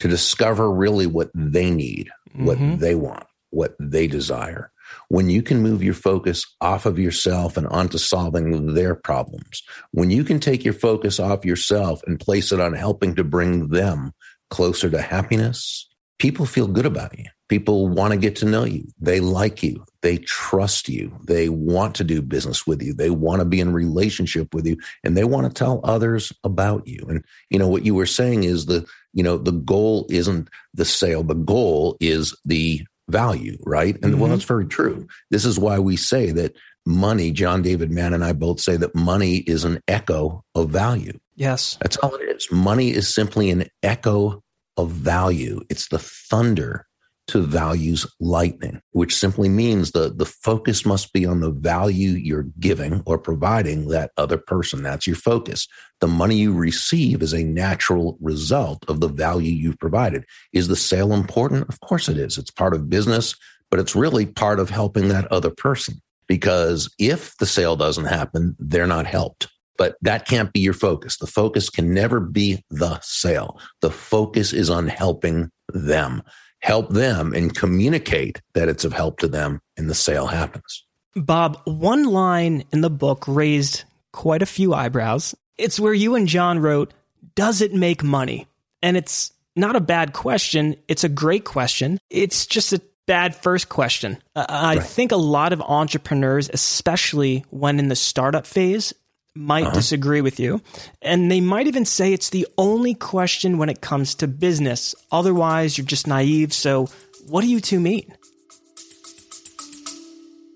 to 0.00 0.08
discover 0.08 0.70
really 0.70 1.06
what 1.06 1.30
they 1.34 1.70
need, 1.70 2.10
what 2.34 2.58
mm-hmm. 2.58 2.78
they 2.78 2.94
want, 2.94 3.26
what 3.50 3.74
they 3.78 4.06
desire. 4.06 4.72
When 5.08 5.30
you 5.30 5.42
can 5.42 5.62
move 5.62 5.82
your 5.82 5.94
focus 5.94 6.44
off 6.60 6.84
of 6.86 6.98
yourself 6.98 7.56
and 7.56 7.66
onto 7.68 7.98
solving 7.98 8.74
their 8.74 8.94
problems, 8.94 9.62
when 9.92 10.10
you 10.10 10.24
can 10.24 10.40
take 10.40 10.64
your 10.64 10.74
focus 10.74 11.20
off 11.20 11.44
yourself 11.44 12.02
and 12.06 12.18
place 12.18 12.50
it 12.50 12.60
on 12.60 12.72
helping 12.72 13.14
to 13.14 13.24
bring 13.24 13.68
them 13.68 14.12
closer 14.50 14.90
to 14.90 15.00
happiness, 15.00 15.88
people 16.18 16.46
feel 16.46 16.66
good 16.66 16.86
about 16.86 17.16
you. 17.18 17.26
People 17.50 17.88
want 17.88 18.12
to 18.12 18.16
get 18.16 18.36
to 18.36 18.44
know 18.44 18.62
you. 18.62 18.86
They 19.00 19.18
like 19.18 19.60
you. 19.60 19.84
They 20.02 20.18
trust 20.18 20.88
you. 20.88 21.12
They 21.24 21.48
want 21.48 21.96
to 21.96 22.04
do 22.04 22.22
business 22.22 22.64
with 22.64 22.80
you. 22.80 22.94
They 22.94 23.10
want 23.10 23.40
to 23.40 23.44
be 23.44 23.58
in 23.58 23.72
relationship 23.72 24.54
with 24.54 24.68
you 24.68 24.76
and 25.02 25.16
they 25.16 25.24
want 25.24 25.48
to 25.48 25.52
tell 25.52 25.80
others 25.82 26.32
about 26.44 26.86
you. 26.86 27.04
And, 27.08 27.24
you 27.50 27.58
know, 27.58 27.66
what 27.66 27.84
you 27.84 27.96
were 27.96 28.06
saying 28.06 28.44
is 28.44 28.66
the, 28.66 28.86
you 29.12 29.24
know, 29.24 29.36
the 29.36 29.50
goal 29.50 30.06
isn't 30.10 30.48
the 30.74 30.84
sale. 30.84 31.24
The 31.24 31.34
goal 31.34 31.96
is 31.98 32.36
the 32.44 32.86
value, 33.08 33.58
right? 33.66 33.96
And 33.96 34.12
mm-hmm. 34.12 34.20
well, 34.20 34.30
that's 34.30 34.44
very 34.44 34.66
true. 34.66 35.08
This 35.32 35.44
is 35.44 35.58
why 35.58 35.80
we 35.80 35.96
say 35.96 36.30
that 36.30 36.54
money, 36.86 37.32
John 37.32 37.62
David 37.62 37.90
Mann 37.90 38.14
and 38.14 38.24
I 38.24 38.32
both 38.32 38.60
say 38.60 38.76
that 38.76 38.94
money 38.94 39.38
is 39.38 39.64
an 39.64 39.80
echo 39.88 40.44
of 40.54 40.70
value. 40.70 41.18
Yes. 41.34 41.78
That's 41.80 41.96
all 41.96 42.14
it 42.14 42.22
is. 42.28 42.46
Money 42.52 42.90
is 42.90 43.12
simply 43.12 43.50
an 43.50 43.64
echo 43.82 44.44
of 44.76 44.90
value. 44.92 45.62
It's 45.68 45.88
the 45.88 45.98
thunder 45.98 46.86
to 47.30 47.40
values 47.40 48.06
lightning, 48.20 48.80
which 48.92 49.14
simply 49.14 49.48
means 49.48 49.92
the, 49.92 50.12
the 50.14 50.26
focus 50.26 50.84
must 50.84 51.12
be 51.12 51.26
on 51.26 51.40
the 51.40 51.50
value 51.50 52.10
you're 52.10 52.46
giving 52.58 53.02
or 53.06 53.18
providing 53.18 53.88
that 53.88 54.12
other 54.16 54.38
person. 54.38 54.82
That's 54.82 55.06
your 55.06 55.16
focus. 55.16 55.66
The 56.00 56.08
money 56.08 56.36
you 56.36 56.52
receive 56.52 57.22
is 57.22 57.32
a 57.32 57.44
natural 57.44 58.16
result 58.20 58.84
of 58.88 59.00
the 59.00 59.08
value 59.08 59.52
you've 59.52 59.78
provided. 59.78 60.24
Is 60.52 60.68
the 60.68 60.76
sale 60.76 61.12
important? 61.12 61.68
Of 61.68 61.80
course 61.80 62.08
it 62.08 62.16
is. 62.16 62.38
It's 62.38 62.50
part 62.50 62.74
of 62.74 62.90
business, 62.90 63.34
but 63.70 63.80
it's 63.80 63.96
really 63.96 64.26
part 64.26 64.60
of 64.60 64.70
helping 64.70 65.08
that 65.08 65.30
other 65.32 65.50
person. 65.50 66.00
Because 66.26 66.92
if 66.98 67.36
the 67.38 67.46
sale 67.46 67.76
doesn't 67.76 68.04
happen, 68.04 68.56
they're 68.58 68.86
not 68.86 69.06
helped 69.06 69.48
but 69.80 69.96
that 70.02 70.28
can't 70.28 70.52
be 70.52 70.60
your 70.60 70.74
focus. 70.74 71.16
The 71.16 71.26
focus 71.26 71.70
can 71.70 71.94
never 71.94 72.20
be 72.20 72.62
the 72.68 73.00
sale. 73.00 73.58
The 73.80 73.90
focus 73.90 74.52
is 74.52 74.68
on 74.68 74.88
helping 74.88 75.50
them 75.72 76.22
help 76.60 76.90
them 76.90 77.32
and 77.34 77.54
communicate 77.54 78.40
that 78.54 78.68
it's 78.68 78.84
of 78.84 78.92
help 78.92 79.18
to 79.20 79.28
them 79.28 79.60
and 79.76 79.88
the 79.88 79.94
sale 79.94 80.26
happens. 80.26 80.84
Bob, 81.16 81.60
one 81.64 82.04
line 82.04 82.64
in 82.72 82.82
the 82.82 82.90
book 82.90 83.24
raised 83.26 83.84
quite 84.12 84.42
a 84.42 84.46
few 84.46 84.74
eyebrows. 84.74 85.34
It's 85.58 85.80
where 85.80 85.94
you 85.94 86.14
and 86.14 86.28
John 86.28 86.58
wrote, 86.58 86.92
Does 87.34 87.60
it 87.60 87.74
make 87.74 88.02
money? 88.02 88.46
And 88.82 88.96
it's 88.96 89.32
not 89.56 89.76
a 89.76 89.80
bad 89.80 90.12
question. 90.12 90.76
It's 90.88 91.04
a 91.04 91.08
great 91.08 91.44
question. 91.44 91.98
It's 92.08 92.46
just 92.46 92.72
a 92.72 92.80
bad 93.06 93.34
first 93.34 93.68
question. 93.68 94.18
Uh, 94.36 94.46
I 94.48 94.76
right. 94.76 94.86
think 94.86 95.12
a 95.12 95.16
lot 95.16 95.52
of 95.52 95.60
entrepreneurs, 95.60 96.48
especially 96.52 97.44
when 97.50 97.78
in 97.78 97.88
the 97.88 97.96
startup 97.96 98.46
phase, 98.46 98.94
might 99.34 99.64
uh-huh. 99.66 99.74
disagree 99.74 100.20
with 100.20 100.40
you. 100.40 100.60
And 101.02 101.30
they 101.30 101.40
might 101.40 101.66
even 101.66 101.84
say 101.84 102.12
it's 102.12 102.30
the 102.30 102.46
only 102.58 102.94
question 102.94 103.58
when 103.58 103.68
it 103.68 103.80
comes 103.80 104.14
to 104.16 104.28
business. 104.28 104.94
Otherwise, 105.12 105.78
you're 105.78 105.86
just 105.86 106.06
naive. 106.06 106.52
So, 106.52 106.88
what 107.28 107.42
do 107.42 107.48
you 107.48 107.60
two 107.60 107.80
mean? 107.80 108.14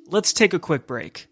Let's 0.08 0.32
take 0.32 0.54
a 0.54 0.58
quick 0.58 0.86
break. 0.86 1.26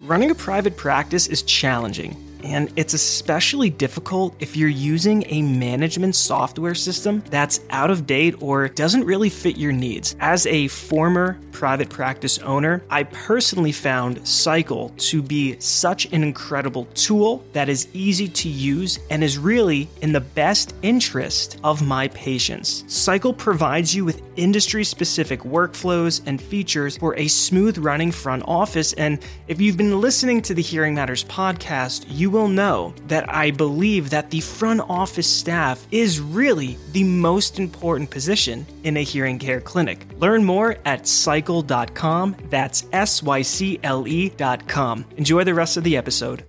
Running 0.00 0.30
a 0.30 0.34
private 0.34 0.76
practice 0.76 1.26
is 1.26 1.42
challenging 1.42 2.33
and 2.44 2.72
it's 2.76 2.94
especially 2.94 3.70
difficult 3.70 4.36
if 4.38 4.56
you're 4.56 4.68
using 4.68 5.24
a 5.28 5.42
management 5.42 6.14
software 6.14 6.74
system 6.74 7.24
that's 7.30 7.60
out 7.70 7.90
of 7.90 8.06
date 8.06 8.36
or 8.40 8.68
doesn't 8.68 9.04
really 9.04 9.30
fit 9.30 9.56
your 9.56 9.72
needs. 9.72 10.14
As 10.20 10.46
a 10.46 10.68
former 10.68 11.38
private 11.52 11.88
practice 11.88 12.38
owner, 12.40 12.82
I 12.90 13.04
personally 13.04 13.72
found 13.72 14.26
Sycle 14.26 14.90
to 14.98 15.22
be 15.22 15.58
such 15.60 16.06
an 16.12 16.22
incredible 16.22 16.84
tool 16.94 17.44
that 17.52 17.68
is 17.68 17.88
easy 17.94 18.28
to 18.28 18.48
use 18.48 18.98
and 19.08 19.24
is 19.24 19.38
really 19.38 19.88
in 20.02 20.12
the 20.12 20.20
best 20.20 20.74
interest 20.82 21.58
of 21.64 21.80
my 21.80 22.08
patients. 22.08 22.84
Sycle 22.88 23.32
provides 23.32 23.94
you 23.94 24.04
with 24.04 24.22
industry 24.36 24.84
specific 24.84 25.40
workflows 25.40 26.20
and 26.26 26.42
features 26.42 26.96
for 26.96 27.16
a 27.16 27.28
smooth 27.28 27.78
running 27.78 28.12
front 28.12 28.42
office. 28.46 28.92
And 28.94 29.20
if 29.48 29.60
you've 29.60 29.76
been 29.76 30.00
listening 30.00 30.42
to 30.42 30.54
the 30.54 30.62
Hearing 30.62 30.94
Matters 30.94 31.24
podcast, 31.24 32.04
you 32.08 32.30
will 32.34 32.48
know 32.48 32.92
that 33.06 33.32
I 33.32 33.52
believe 33.52 34.10
that 34.10 34.28
the 34.28 34.40
front 34.40 34.80
office 34.88 35.28
staff 35.28 35.86
is 35.92 36.20
really 36.20 36.76
the 36.90 37.04
most 37.04 37.60
important 37.60 38.10
position 38.10 38.66
in 38.82 38.96
a 38.96 39.04
hearing 39.04 39.38
care 39.38 39.60
clinic. 39.60 40.04
Learn 40.18 40.42
more 40.42 40.76
at 40.84 41.06
sycle.com. 41.06 42.36
That's 42.50 42.86
S 42.92 43.22
Y 43.22 43.42
C 43.42 43.78
L 43.84 44.08
E.com. 44.08 45.04
Enjoy 45.16 45.44
the 45.44 45.54
rest 45.54 45.76
of 45.76 45.84
the 45.84 45.96
episode. 45.96 46.44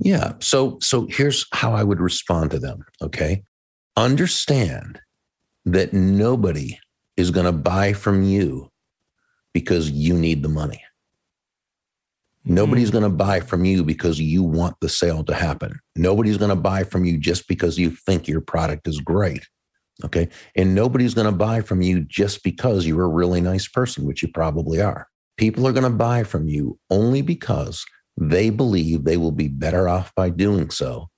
Yeah. 0.00 0.32
So 0.40 0.78
so 0.80 1.06
here's 1.10 1.46
how 1.52 1.74
I 1.74 1.84
would 1.84 2.00
respond 2.00 2.52
to 2.52 2.58
them, 2.58 2.86
okay? 3.02 3.44
Understand 3.98 4.98
that 5.66 5.92
nobody 5.92 6.78
is 7.18 7.30
going 7.30 7.46
to 7.46 7.52
buy 7.52 7.92
from 7.92 8.22
you 8.22 8.70
because 9.52 9.90
you 9.90 10.14
need 10.14 10.42
the 10.42 10.48
money. 10.48 10.82
Nobody's 12.44 12.90
mm. 12.90 12.92
going 12.92 13.04
to 13.04 13.10
buy 13.10 13.40
from 13.40 13.64
you 13.64 13.82
because 13.84 14.20
you 14.20 14.42
want 14.42 14.76
the 14.80 14.88
sale 14.88 15.24
to 15.24 15.34
happen. 15.34 15.78
Nobody's 15.96 16.36
going 16.36 16.50
to 16.50 16.56
buy 16.56 16.84
from 16.84 17.04
you 17.04 17.18
just 17.18 17.48
because 17.48 17.78
you 17.78 17.90
think 17.90 18.28
your 18.28 18.40
product 18.40 18.86
is 18.86 19.00
great. 19.00 19.46
Okay. 20.04 20.28
And 20.56 20.74
nobody's 20.74 21.14
going 21.14 21.26
to 21.26 21.32
buy 21.32 21.60
from 21.60 21.80
you 21.80 22.00
just 22.00 22.42
because 22.42 22.86
you're 22.86 23.04
a 23.04 23.08
really 23.08 23.40
nice 23.40 23.68
person, 23.68 24.04
which 24.04 24.22
you 24.22 24.28
probably 24.28 24.80
are. 24.80 25.06
People 25.36 25.66
are 25.66 25.72
going 25.72 25.84
to 25.84 25.90
buy 25.90 26.24
from 26.24 26.48
you 26.48 26.78
only 26.90 27.22
because 27.22 27.84
they 28.16 28.50
believe 28.50 29.04
they 29.04 29.16
will 29.16 29.32
be 29.32 29.48
better 29.48 29.88
off 29.88 30.12
by 30.14 30.30
doing 30.30 30.70
so 30.70 31.08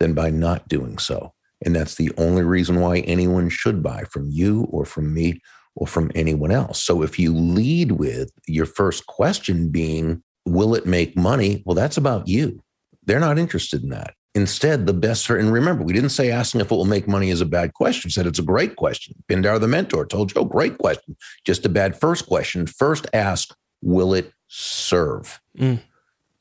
than 0.00 0.14
by 0.14 0.30
not 0.30 0.68
doing 0.68 0.98
so. 0.98 1.32
And 1.64 1.76
that's 1.76 1.94
the 1.94 2.10
only 2.18 2.42
reason 2.42 2.80
why 2.80 2.98
anyone 3.00 3.48
should 3.48 3.82
buy 3.82 4.04
from 4.04 4.28
you 4.28 4.66
or 4.70 4.84
from 4.84 5.14
me 5.14 5.40
or 5.76 5.86
from 5.86 6.10
anyone 6.14 6.50
else. 6.50 6.82
So 6.82 7.02
if 7.02 7.18
you 7.18 7.34
lead 7.34 7.92
with 7.92 8.30
your 8.46 8.66
first 8.66 9.06
question 9.06 9.70
being, 9.70 10.22
will 10.44 10.74
it 10.74 10.86
make 10.86 11.16
money? 11.16 11.62
Well, 11.64 11.74
that's 11.74 11.96
about 11.96 12.28
you. 12.28 12.62
They're 13.04 13.20
not 13.20 13.38
interested 13.38 13.82
in 13.82 13.90
that. 13.90 14.14
Instead, 14.34 14.86
the 14.86 14.94
best, 14.94 15.28
and 15.28 15.52
remember, 15.52 15.84
we 15.84 15.92
didn't 15.92 16.10
say 16.10 16.30
asking 16.30 16.62
if 16.62 16.70
it 16.70 16.74
will 16.74 16.86
make 16.86 17.06
money 17.06 17.28
is 17.28 17.42
a 17.42 17.46
bad 17.46 17.74
question. 17.74 18.08
We 18.08 18.12
said 18.12 18.26
it's 18.26 18.38
a 18.38 18.42
great 18.42 18.76
question. 18.76 19.14
Pindar, 19.28 19.60
the 19.60 19.68
mentor, 19.68 20.06
told 20.06 20.34
you, 20.34 20.40
oh, 20.40 20.44
great 20.44 20.78
question. 20.78 21.16
Just 21.44 21.66
a 21.66 21.68
bad 21.68 22.00
first 22.00 22.26
question. 22.26 22.66
First 22.66 23.06
ask, 23.12 23.54
will 23.82 24.14
it 24.14 24.32
serve? 24.48 25.38
Mm. 25.58 25.80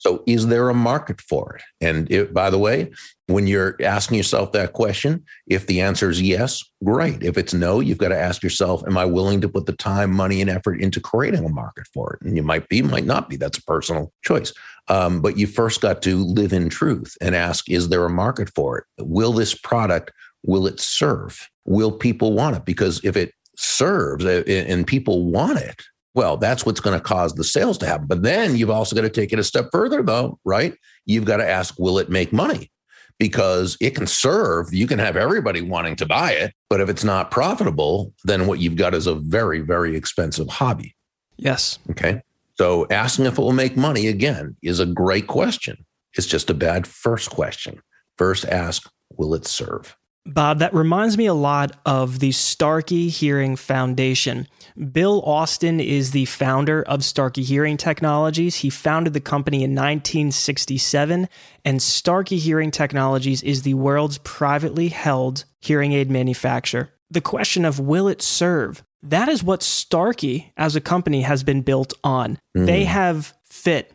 So, 0.01 0.23
is 0.25 0.47
there 0.47 0.67
a 0.67 0.73
market 0.73 1.21
for 1.21 1.57
it? 1.57 1.63
And 1.79 2.11
it, 2.11 2.33
by 2.33 2.49
the 2.49 2.57
way, 2.57 2.91
when 3.27 3.45
you're 3.45 3.75
asking 3.83 4.17
yourself 4.17 4.51
that 4.51 4.73
question, 4.73 5.23
if 5.45 5.67
the 5.67 5.79
answer 5.79 6.09
is 6.09 6.19
yes, 6.19 6.63
great. 6.83 7.21
If 7.21 7.37
it's 7.37 7.53
no, 7.53 7.81
you've 7.81 7.99
got 7.99 8.07
to 8.07 8.17
ask 8.17 8.41
yourself, 8.41 8.81
am 8.87 8.97
I 8.97 9.05
willing 9.05 9.41
to 9.41 9.47
put 9.47 9.67
the 9.67 9.73
time, 9.73 10.11
money, 10.11 10.41
and 10.41 10.49
effort 10.49 10.81
into 10.81 10.99
creating 10.99 11.45
a 11.45 11.49
market 11.49 11.85
for 11.93 12.15
it? 12.15 12.25
And 12.25 12.35
you 12.35 12.41
might 12.41 12.67
be, 12.67 12.81
might 12.81 13.05
not 13.05 13.29
be. 13.29 13.35
That's 13.35 13.59
a 13.59 13.63
personal 13.63 14.11
choice. 14.25 14.51
Um, 14.87 15.21
but 15.21 15.37
you 15.37 15.45
first 15.45 15.81
got 15.81 16.01
to 16.01 16.17
live 16.17 16.51
in 16.51 16.69
truth 16.69 17.15
and 17.21 17.35
ask, 17.35 17.69
is 17.69 17.89
there 17.89 18.03
a 18.03 18.09
market 18.09 18.49
for 18.55 18.79
it? 18.79 18.85
Will 18.97 19.33
this 19.33 19.53
product, 19.53 20.11
will 20.41 20.65
it 20.65 20.79
serve? 20.79 21.47
Will 21.65 21.91
people 21.91 22.33
want 22.33 22.55
it? 22.55 22.65
Because 22.65 23.05
if 23.05 23.15
it 23.15 23.33
serves 23.55 24.25
uh, 24.25 24.41
and 24.47 24.87
people 24.87 25.29
want 25.29 25.59
it, 25.59 25.83
well, 26.13 26.37
that's 26.37 26.65
what's 26.65 26.79
going 26.79 26.97
to 26.97 27.03
cause 27.03 27.33
the 27.33 27.43
sales 27.43 27.77
to 27.79 27.85
happen. 27.85 28.07
But 28.07 28.23
then 28.23 28.55
you've 28.55 28.69
also 28.69 28.95
got 28.95 29.03
to 29.03 29.09
take 29.09 29.31
it 29.31 29.39
a 29.39 29.43
step 29.43 29.69
further, 29.71 30.03
though, 30.03 30.39
right? 30.43 30.73
You've 31.05 31.25
got 31.25 31.37
to 31.37 31.49
ask, 31.49 31.79
will 31.79 31.99
it 31.99 32.09
make 32.09 32.33
money? 32.33 32.71
Because 33.17 33.77
it 33.79 33.91
can 33.91 34.07
serve, 34.07 34.73
you 34.73 34.87
can 34.87 34.99
have 34.99 35.15
everybody 35.15 35.61
wanting 35.61 35.95
to 35.97 36.05
buy 36.05 36.31
it. 36.31 36.53
But 36.69 36.81
if 36.81 36.89
it's 36.89 37.03
not 37.03 37.31
profitable, 37.31 38.13
then 38.23 38.47
what 38.47 38.59
you've 38.59 38.75
got 38.75 38.93
is 38.93 39.07
a 39.07 39.15
very, 39.15 39.61
very 39.61 39.95
expensive 39.95 40.49
hobby. 40.49 40.95
Yes. 41.37 41.79
Okay. 41.91 42.21
So 42.55 42.87
asking 42.89 43.25
if 43.25 43.37
it 43.37 43.41
will 43.41 43.53
make 43.53 43.77
money 43.77 44.07
again 44.07 44.55
is 44.61 44.79
a 44.79 44.85
great 44.85 45.27
question. 45.27 45.85
It's 46.15 46.27
just 46.27 46.49
a 46.49 46.53
bad 46.53 46.85
first 46.87 47.29
question. 47.29 47.81
First 48.17 48.45
ask, 48.45 48.89
will 49.17 49.33
it 49.33 49.45
serve? 49.45 49.95
Bob, 50.25 50.59
that 50.59 50.73
reminds 50.73 51.17
me 51.17 51.25
a 51.25 51.33
lot 51.33 51.71
of 51.85 52.19
the 52.19 52.31
Starkey 52.31 53.09
Hearing 53.09 53.55
Foundation. 53.55 54.47
Bill 54.91 55.21
Austin 55.23 55.79
is 55.79 56.11
the 56.11 56.25
founder 56.25 56.83
of 56.83 57.03
Starkey 57.03 57.41
Hearing 57.41 57.75
Technologies. 57.75 58.57
He 58.57 58.69
founded 58.69 59.13
the 59.13 59.19
company 59.19 59.63
in 59.63 59.71
1967, 59.71 61.27
and 61.65 61.81
Starkey 61.81 62.37
Hearing 62.37 62.69
Technologies 62.69 63.41
is 63.41 63.63
the 63.63 63.73
world's 63.73 64.19
privately 64.19 64.89
held 64.89 65.45
hearing 65.59 65.93
aid 65.93 66.11
manufacturer. 66.11 66.91
The 67.09 67.21
question 67.21 67.65
of 67.65 67.79
will 67.79 68.07
it 68.07 68.21
serve? 68.21 68.83
That 69.03 69.27
is 69.27 69.43
what 69.43 69.63
Starkey 69.63 70.53
as 70.55 70.75
a 70.75 70.81
company 70.81 71.23
has 71.23 71.43
been 71.43 71.63
built 71.63 71.93
on. 72.03 72.37
Mm. 72.55 72.67
They 72.67 72.83
have 72.85 73.33
fit 73.45 73.91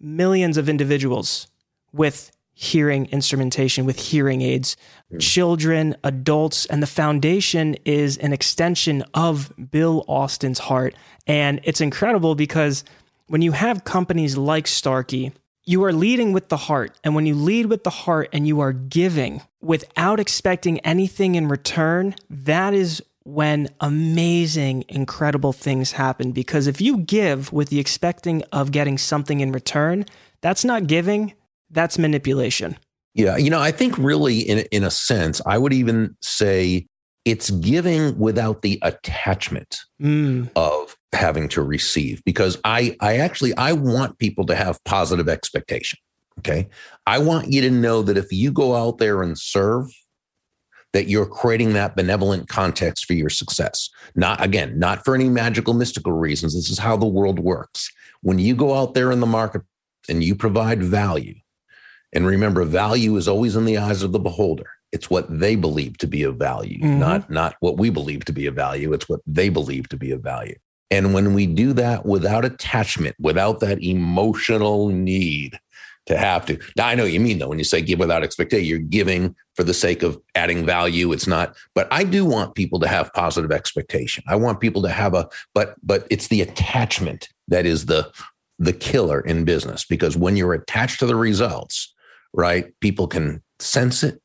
millions 0.00 0.56
of 0.56 0.68
individuals 0.68 1.46
with 1.92 2.32
hearing 2.60 3.06
instrumentation 3.06 3.86
with 3.86 3.98
hearing 3.98 4.42
aids, 4.42 4.76
mm. 5.10 5.18
children, 5.18 5.96
adults, 6.04 6.66
and 6.66 6.82
the 6.82 6.86
foundation 6.86 7.74
is 7.86 8.18
an 8.18 8.34
extension 8.34 9.02
of 9.14 9.50
Bill 9.70 10.04
Austin's 10.06 10.58
heart. 10.58 10.94
And 11.26 11.60
it's 11.64 11.80
incredible 11.80 12.34
because 12.34 12.84
when 13.28 13.40
you 13.40 13.52
have 13.52 13.84
companies 13.84 14.36
like 14.36 14.66
Starkey, 14.66 15.32
you 15.64 15.82
are 15.84 15.92
leading 15.94 16.34
with 16.34 16.50
the 16.50 16.58
heart. 16.58 16.98
And 17.02 17.14
when 17.14 17.24
you 17.24 17.34
lead 17.34 17.64
with 17.64 17.82
the 17.82 17.88
heart 17.88 18.28
and 18.30 18.46
you 18.46 18.60
are 18.60 18.74
giving 18.74 19.40
without 19.62 20.20
expecting 20.20 20.80
anything 20.80 21.36
in 21.36 21.48
return, 21.48 22.14
that 22.28 22.74
is 22.74 23.02
when 23.24 23.68
amazing, 23.80 24.84
incredible 24.86 25.54
things 25.54 25.92
happen. 25.92 26.32
Because 26.32 26.66
if 26.66 26.78
you 26.78 26.98
give 26.98 27.54
with 27.54 27.70
the 27.70 27.80
expecting 27.80 28.42
of 28.52 28.70
getting 28.70 28.98
something 28.98 29.40
in 29.40 29.50
return, 29.50 30.04
that's 30.42 30.64
not 30.64 30.86
giving, 30.86 31.32
that's 31.70 31.98
manipulation. 31.98 32.76
Yeah, 33.14 33.36
you 33.36 33.50
know, 33.50 33.60
I 33.60 33.72
think 33.72 33.96
really 33.98 34.40
in 34.40 34.58
in 34.70 34.84
a 34.84 34.90
sense, 34.90 35.40
I 35.46 35.58
would 35.58 35.72
even 35.72 36.16
say 36.22 36.86
it's 37.24 37.50
giving 37.50 38.18
without 38.18 38.62
the 38.62 38.78
attachment 38.82 39.80
Mm. 40.00 40.50
of 40.56 40.96
having 41.12 41.48
to 41.48 41.60
receive 41.62 42.22
because 42.24 42.56
i 42.64 42.96
i 43.00 43.18
actually 43.18 43.54
i 43.56 43.72
want 43.72 44.16
people 44.18 44.46
to 44.46 44.54
have 44.54 44.82
positive 44.84 45.28
expectation 45.28 45.98
okay 46.38 46.68
i 47.06 47.18
want 47.18 47.52
you 47.52 47.60
to 47.60 47.70
know 47.70 48.00
that 48.00 48.16
if 48.16 48.32
you 48.32 48.50
go 48.52 48.74
out 48.76 48.98
there 48.98 49.22
and 49.22 49.36
serve 49.36 49.90
that 50.92 51.08
you're 51.08 51.26
creating 51.26 51.72
that 51.74 51.96
benevolent 51.96 52.48
context 52.48 53.04
for 53.04 53.12
your 53.14 53.28
success 53.28 53.90
not 54.14 54.42
again 54.42 54.78
not 54.78 55.04
for 55.04 55.14
any 55.14 55.28
magical 55.28 55.74
mystical 55.74 56.12
reasons 56.12 56.54
this 56.54 56.70
is 56.70 56.78
how 56.78 56.96
the 56.96 57.06
world 57.06 57.38
works 57.40 57.90
when 58.22 58.38
you 58.38 58.54
go 58.54 58.74
out 58.74 58.94
there 58.94 59.10
in 59.12 59.20
the 59.20 59.26
market 59.26 59.62
and 60.08 60.22
you 60.24 60.34
provide 60.34 60.82
value 60.82 61.34
and 62.12 62.26
remember 62.26 62.64
value 62.64 63.16
is 63.16 63.28
always 63.28 63.56
in 63.56 63.64
the 63.64 63.78
eyes 63.78 64.02
of 64.02 64.12
the 64.12 64.18
beholder. 64.18 64.66
It's 64.92 65.08
what 65.08 65.26
they 65.38 65.54
believe 65.54 65.98
to 65.98 66.06
be 66.06 66.22
of 66.24 66.36
value 66.36 66.80
Mhm. 66.80 66.98
not 66.98 67.30
not 67.30 67.54
what 67.60 67.78
we 67.78 67.90
believe 67.90 68.24
to 68.26 68.32
be 68.32 68.46
of 68.46 68.54
value. 68.54 68.92
It's 68.92 69.08
what 69.08 69.20
they 69.26 69.48
believe 69.48 69.88
to 69.90 69.96
be 69.96 70.10
of 70.10 70.20
value. 70.22 70.56
And 70.90 71.14
when 71.14 71.34
we 71.34 71.46
do 71.46 71.72
that 71.74 72.04
without 72.04 72.44
attachment 72.44 73.14
without 73.20 73.60
that 73.60 73.82
emotional 73.82 74.88
need 74.88 75.58
to 76.06 76.16
have 76.16 76.44
to 76.46 76.58
now 76.76 76.88
i 76.88 76.94
know 76.96 77.04
what 77.04 77.12
you 77.12 77.20
mean 77.20 77.38
though. 77.38 77.48
When 77.48 77.58
you 77.58 77.64
say 77.64 77.80
give 77.82 78.00
without 78.00 78.24
expectation 78.24 78.66
you're 78.66 78.78
giving 78.80 79.36
for 79.54 79.62
the 79.62 79.74
sake 79.74 80.02
of 80.02 80.18
adding 80.34 80.66
value. 80.66 81.12
It's 81.12 81.26
not 81.28 81.54
but 81.76 81.86
i 81.92 82.02
do 82.02 82.24
want 82.24 82.56
people 82.56 82.80
to 82.80 82.88
have 82.88 83.12
positive 83.12 83.52
expectation. 83.52 84.24
I 84.26 84.34
want 84.36 84.58
people 84.58 84.82
to 84.82 84.88
have 84.88 85.14
a 85.14 85.28
but 85.54 85.76
but 85.84 86.06
it's 86.10 86.26
the 86.28 86.40
attachment 86.40 87.28
that 87.46 87.66
is 87.66 87.86
the 87.86 88.10
the 88.58 88.72
killer 88.72 89.20
in 89.20 89.44
business. 89.44 89.84
Because 89.84 90.16
when 90.16 90.36
you're 90.36 90.52
attached 90.54 90.98
to 91.00 91.06
the 91.06 91.16
results 91.16 91.94
right 92.34 92.72
people 92.80 93.06
can 93.06 93.42
sense 93.58 94.02
it 94.02 94.20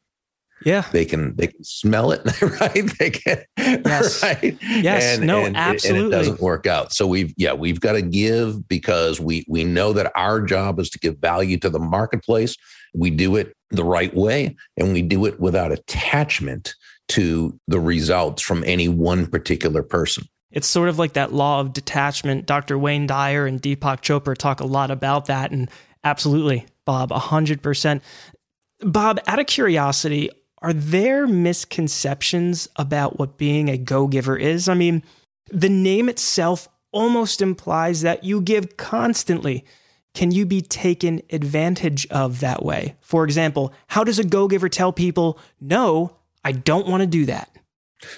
Yeah. 0.64 0.84
they 0.92 1.06
can 1.06 1.36
they 1.36 1.48
can 1.48 1.64
smell 1.64 2.12
it 2.12 2.22
right 2.62 2.92
they 3.00 3.10
can 3.10 3.44
Yes. 3.58 4.22
right 4.24 4.58
Yes. 4.62 5.20
No, 5.20 5.44
and, 5.46 5.56
absolutely. 5.58 6.06
and 6.06 6.14
it 6.14 6.18
doesn't 6.18 6.42
work 6.42 6.66
out 6.68 6.94
so 6.94 7.06
we've 7.08 7.34
yeah 7.38 7.54
we've 7.54 7.80
got 7.80 7.94
to 7.94 8.02
give 8.02 8.68
because 8.68 9.20
we 9.20 9.46
we 9.50 9.64
know 9.64 9.94
that 9.94 10.12
our 10.16 10.42
job 10.42 10.80
is 10.80 10.90
to 10.92 11.00
give 11.00 11.18
value 11.20 11.58
to 11.60 11.70
the 11.70 11.80
marketplace 11.80 12.56
we 12.94 13.10
do 13.10 13.36
it 13.36 13.54
the 13.72 13.84
right 13.84 14.14
way 14.16 14.56
and 14.78 14.94
we 14.94 15.02
do 15.02 15.26
it 15.26 15.40
without 15.40 15.72
attachment 15.72 16.76
to 17.08 17.60
the 17.68 17.80
results 17.80 18.42
from 18.42 18.64
any 18.66 18.88
one 18.88 19.28
particular 19.28 19.84
person 19.84 20.24
It's 20.52 20.68
sort 20.68 20.88
of 20.90 20.98
like 20.98 21.14
that 21.14 21.34
law 21.34 21.60
of 21.60 21.74
detachment. 21.74 22.46
Dr. 22.46 22.78
Wayne 22.80 23.06
Dyer 23.08 23.46
and 23.46 23.62
Deepak 23.62 24.02
Chopra 24.02 24.36
talk 24.38 24.60
a 24.62 24.66
lot 24.66 24.90
about 24.90 25.26
that. 25.26 25.52
And 25.52 25.70
absolutely, 26.04 26.66
Bob, 26.86 27.10
100%. 27.10 28.02
Bob, 28.82 29.20
out 29.28 29.40
of 29.40 29.48
curiosity, 29.48 30.30
are 30.62 30.74
there 30.74 31.28
misconceptions 31.28 32.68
about 32.76 33.20
what 33.20 33.38
being 33.38 33.70
a 33.70 33.78
go 33.78 34.08
giver 34.08 34.38
is? 34.38 34.70
I 34.70 34.74
mean, 34.74 35.04
the 35.52 35.70
name 35.70 36.10
itself 36.10 36.68
almost 36.92 37.42
implies 37.42 38.02
that 38.02 38.24
you 38.24 38.42
give 38.42 38.78
constantly. 38.78 39.66
Can 40.14 40.32
you 40.32 40.46
be 40.46 40.62
taken 40.62 41.22
advantage 41.30 42.08
of 42.08 42.40
that 42.40 42.64
way? 42.64 42.96
For 43.02 43.26
example, 43.26 43.74
how 43.88 44.04
does 44.04 44.18
a 44.18 44.24
go 44.24 44.48
giver 44.48 44.70
tell 44.70 44.94
people, 44.94 45.38
no, 45.60 46.16
I 46.44 46.54
don't 46.54 46.88
want 46.88 47.02
to 47.02 47.08
do 47.08 47.26
that? 47.26 47.50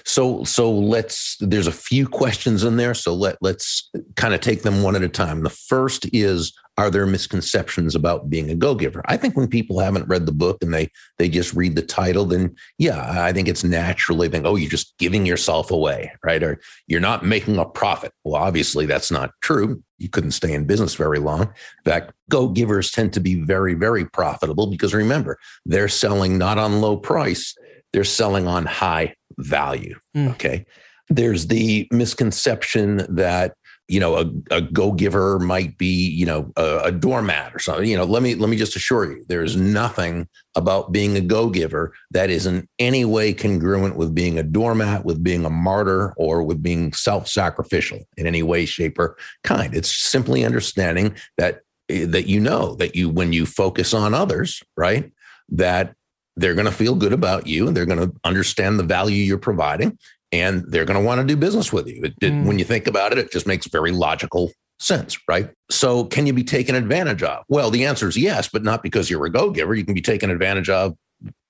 So 0.04 0.44
so 0.44 0.70
let's 0.70 1.36
there's 1.40 1.66
a 1.66 1.72
few 1.72 2.06
questions 2.06 2.64
in 2.64 2.76
there. 2.76 2.94
So 2.94 3.14
let 3.14 3.36
let's 3.40 3.90
kind 4.16 4.34
of 4.34 4.40
take 4.40 4.62
them 4.62 4.82
one 4.82 4.96
at 4.96 5.02
a 5.02 5.08
time. 5.08 5.42
The 5.42 5.50
first 5.50 6.06
is 6.12 6.52
are 6.78 6.90
there 6.90 7.06
misconceptions 7.06 7.96
about 7.96 8.30
being 8.30 8.50
a 8.50 8.54
go-giver? 8.54 9.02
I 9.06 9.16
think 9.16 9.36
when 9.36 9.48
people 9.48 9.80
haven't 9.80 10.08
read 10.08 10.26
the 10.26 10.32
book 10.32 10.58
and 10.62 10.72
they 10.72 10.88
they 11.18 11.28
just 11.28 11.52
read 11.52 11.74
the 11.74 11.82
title, 11.82 12.24
then 12.24 12.54
yeah, 12.78 13.24
I 13.24 13.32
think 13.32 13.48
it's 13.48 13.64
naturally 13.64 14.28
think, 14.28 14.46
oh, 14.46 14.54
you're 14.54 14.70
just 14.70 14.96
giving 14.96 15.26
yourself 15.26 15.72
away, 15.72 16.12
right? 16.24 16.40
Or 16.40 16.60
you're 16.86 17.00
not 17.00 17.26
making 17.26 17.58
a 17.58 17.64
profit. 17.64 18.12
Well, 18.22 18.40
obviously 18.40 18.86
that's 18.86 19.10
not 19.10 19.32
true. 19.42 19.82
You 19.98 20.08
couldn't 20.08 20.30
stay 20.30 20.54
in 20.54 20.66
business 20.66 20.94
very 20.94 21.18
long. 21.18 21.42
In 21.42 21.84
fact, 21.84 22.12
go-givers 22.30 22.92
tend 22.92 23.12
to 23.14 23.20
be 23.20 23.42
very, 23.42 23.74
very 23.74 24.04
profitable 24.04 24.68
because 24.68 24.94
remember, 24.94 25.36
they're 25.66 25.88
selling 25.88 26.38
not 26.38 26.58
on 26.58 26.80
low 26.80 26.96
price, 26.96 27.56
they're 27.92 28.04
selling 28.04 28.46
on 28.46 28.66
high 28.66 29.16
value. 29.38 29.98
Mm. 30.16 30.30
Okay. 30.30 30.64
There's 31.10 31.48
the 31.48 31.88
misconception 31.90 33.04
that 33.16 33.54
you 33.88 33.98
know 33.98 34.16
a, 34.16 34.30
a 34.50 34.60
go-giver 34.60 35.38
might 35.38 35.76
be 35.78 36.08
you 36.10 36.26
know 36.26 36.52
a, 36.56 36.80
a 36.84 36.92
doormat 36.92 37.54
or 37.54 37.58
something. 37.58 37.88
You 37.88 37.96
know 37.96 38.04
let 38.04 38.22
me 38.22 38.34
let 38.34 38.50
me 38.50 38.56
just 38.56 38.76
assure 38.76 39.10
you 39.10 39.24
there's 39.28 39.56
nothing 39.56 40.28
about 40.54 40.92
being 40.92 41.16
a 41.16 41.20
go-giver 41.20 41.94
that 42.10 42.30
is 42.30 42.46
in 42.46 42.68
any 42.78 43.04
way 43.04 43.32
congruent 43.32 43.96
with 43.96 44.14
being 44.14 44.38
a 44.38 44.42
doormat 44.42 45.04
with 45.04 45.22
being 45.24 45.44
a 45.44 45.50
martyr 45.50 46.12
or 46.16 46.42
with 46.42 46.62
being 46.62 46.92
self-sacrificial 46.92 48.00
in 48.16 48.26
any 48.26 48.42
way 48.42 48.66
shape 48.66 48.98
or 48.98 49.16
kind. 49.42 49.74
It's 49.74 49.94
simply 49.96 50.44
understanding 50.44 51.16
that 51.38 51.62
eh, 51.88 52.06
that 52.06 52.26
you 52.26 52.40
know 52.40 52.74
that 52.76 52.94
you 52.94 53.08
when 53.08 53.32
you 53.32 53.46
focus 53.46 53.94
on 53.94 54.14
others 54.14 54.62
right 54.76 55.10
that 55.50 55.94
they're 56.36 56.54
going 56.54 56.66
to 56.66 56.72
feel 56.72 56.94
good 56.94 57.12
about 57.12 57.46
you 57.46 57.66
and 57.66 57.76
they're 57.76 57.86
going 57.86 57.98
to 57.98 58.14
understand 58.22 58.78
the 58.78 58.84
value 58.84 59.24
you're 59.24 59.38
providing 59.38 59.98
and 60.32 60.64
they're 60.68 60.84
going 60.84 60.98
to 61.00 61.04
want 61.04 61.20
to 61.20 61.26
do 61.26 61.36
business 61.36 61.72
with 61.72 61.86
you. 61.88 62.02
It, 62.04 62.14
it- 62.20 62.32
Mm. 62.32 62.46
When 62.46 62.58
you 62.58 62.64
think 62.64 62.86
about 62.86 63.12
it, 63.12 63.18
it 63.18 63.32
just 63.32 63.46
makes 63.46 63.66
very 63.66 63.90
logical 63.92 64.50
sense, 64.78 65.18
right? 65.28 65.50
So, 65.70 66.04
can 66.04 66.26
you 66.26 66.32
be 66.32 66.44
taken 66.44 66.74
advantage 66.74 67.22
of? 67.22 67.44
Well, 67.48 67.70
the 67.70 67.84
answer 67.86 68.08
is 68.08 68.16
yes, 68.16 68.48
but 68.48 68.62
not 68.62 68.82
because 68.82 69.10
you're 69.10 69.24
a 69.26 69.30
go 69.30 69.50
giver. 69.50 69.74
You 69.74 69.84
can 69.84 69.94
be 69.94 70.02
taken 70.02 70.30
advantage 70.30 70.68
of 70.68 70.94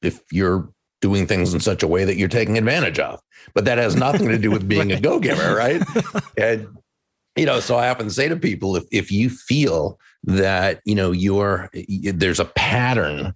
if 0.02 0.20
you're 0.32 0.70
doing 1.00 1.26
things 1.26 1.54
in 1.54 1.60
such 1.60 1.82
a 1.82 1.86
way 1.88 2.04
that 2.04 2.16
you're 2.16 2.28
taking 2.28 2.56
advantage 2.58 2.98
of. 2.98 3.20
But 3.54 3.64
that 3.66 3.78
has 3.78 3.94
nothing 3.96 4.28
to 4.28 4.38
do 4.38 4.50
with 4.50 4.68
being 4.74 4.92
a 4.92 5.00
go 5.00 5.18
giver, 5.20 5.54
right? 5.54 5.82
And 6.38 6.68
you 7.36 7.46
know, 7.46 7.60
so 7.60 7.76
I 7.76 7.88
often 7.88 8.10
say 8.10 8.28
to 8.28 8.36
people, 8.36 8.74
if 8.76 8.84
if 8.90 9.12
you 9.12 9.28
feel 9.30 9.98
that 10.24 10.80
you 10.84 10.94
know 10.94 11.12
you're 11.12 11.70
there's 12.12 12.40
a 12.40 12.44
pattern 12.44 13.32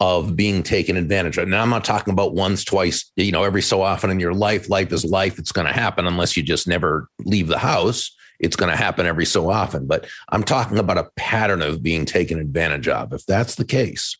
of 0.00 0.36
being 0.36 0.62
taken 0.62 0.96
advantage 0.96 1.38
of. 1.38 1.48
Now, 1.48 1.62
I'm 1.62 1.70
not 1.70 1.84
talking 1.84 2.12
about 2.12 2.34
once, 2.34 2.64
twice, 2.64 3.10
you 3.16 3.32
know, 3.32 3.44
every 3.44 3.62
so 3.62 3.82
often 3.82 4.10
in 4.10 4.20
your 4.20 4.34
life. 4.34 4.68
Life 4.68 4.92
is 4.92 5.04
life. 5.04 5.38
It's 5.38 5.52
going 5.52 5.66
to 5.66 5.72
happen 5.72 6.06
unless 6.06 6.36
you 6.36 6.42
just 6.42 6.68
never 6.68 7.08
leave 7.24 7.48
the 7.48 7.58
house. 7.58 8.14
It's 8.38 8.56
going 8.56 8.70
to 8.70 8.76
happen 8.76 9.06
every 9.06 9.24
so 9.24 9.50
often. 9.50 9.86
But 9.86 10.06
I'm 10.28 10.42
talking 10.42 10.78
about 10.78 10.98
a 10.98 11.08
pattern 11.16 11.62
of 11.62 11.82
being 11.82 12.04
taken 12.04 12.38
advantage 12.38 12.88
of. 12.88 13.12
If 13.14 13.24
that's 13.24 13.54
the 13.54 13.64
case, 13.64 14.16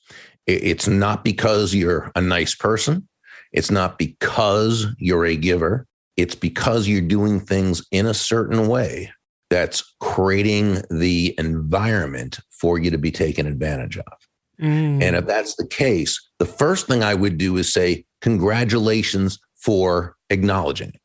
it's 0.47 0.89
not 0.89 1.25
because 1.25 1.75
you're 1.75 2.11
a 2.15 2.21
nice 2.21 2.55
person. 2.55 3.07
It's 3.53 3.71
not 3.71 3.99
because 3.99 4.87
you're 4.99 5.27
a 5.27 5.37
giver. 5.37 5.87
It's 6.17 6.35
because 6.35 6.89
you're 6.89 7.03
doing 7.03 7.41
things 7.41 7.85
in 7.91 8.07
a 8.07 8.15
certain 8.15 8.69
way 8.69 9.13
that's 9.51 9.95
creating 10.01 10.83
the 10.91 11.35
environment 11.39 12.41
for 12.51 12.79
you 12.79 12.91
to 12.91 12.99
be 12.99 13.11
taken 13.11 13.47
advantage 13.47 13.99
of. 13.99 14.26
Mm. 14.61 15.03
And 15.03 15.17
if 15.17 15.27
that's 15.27 15.57
the 15.57 15.67
case, 15.67 16.21
the 16.39 16.47
first 16.47 16.87
thing 16.87 17.03
I 17.03 17.15
would 17.15 17.39
do 17.39 17.57
is 17.57 17.73
say, 17.73 18.05
congratulations 18.21 19.39
for 19.57 20.17
acknowledging 20.31 20.89
it. 20.89 21.01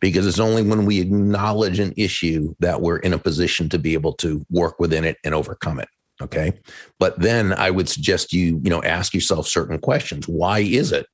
Because 0.00 0.26
it's 0.26 0.40
only 0.40 0.62
when 0.62 0.84
we 0.84 1.00
acknowledge 1.00 1.78
an 1.78 1.92
issue 1.96 2.54
that 2.58 2.80
we're 2.80 2.98
in 2.98 3.12
a 3.12 3.18
position 3.18 3.68
to 3.68 3.78
be 3.78 3.94
able 3.94 4.14
to 4.14 4.44
work 4.50 4.80
within 4.80 5.04
it 5.04 5.16
and 5.24 5.34
overcome 5.34 5.78
it. 5.78 5.88
Okay. 6.20 6.52
But 6.98 7.18
then 7.20 7.52
I 7.52 7.70
would 7.70 7.88
suggest 7.88 8.32
you, 8.32 8.60
you 8.62 8.70
know, 8.70 8.82
ask 8.82 9.14
yourself 9.14 9.46
certain 9.46 9.78
questions. 9.78 10.26
Why 10.26 10.60
is 10.60 10.92
it 10.92 11.06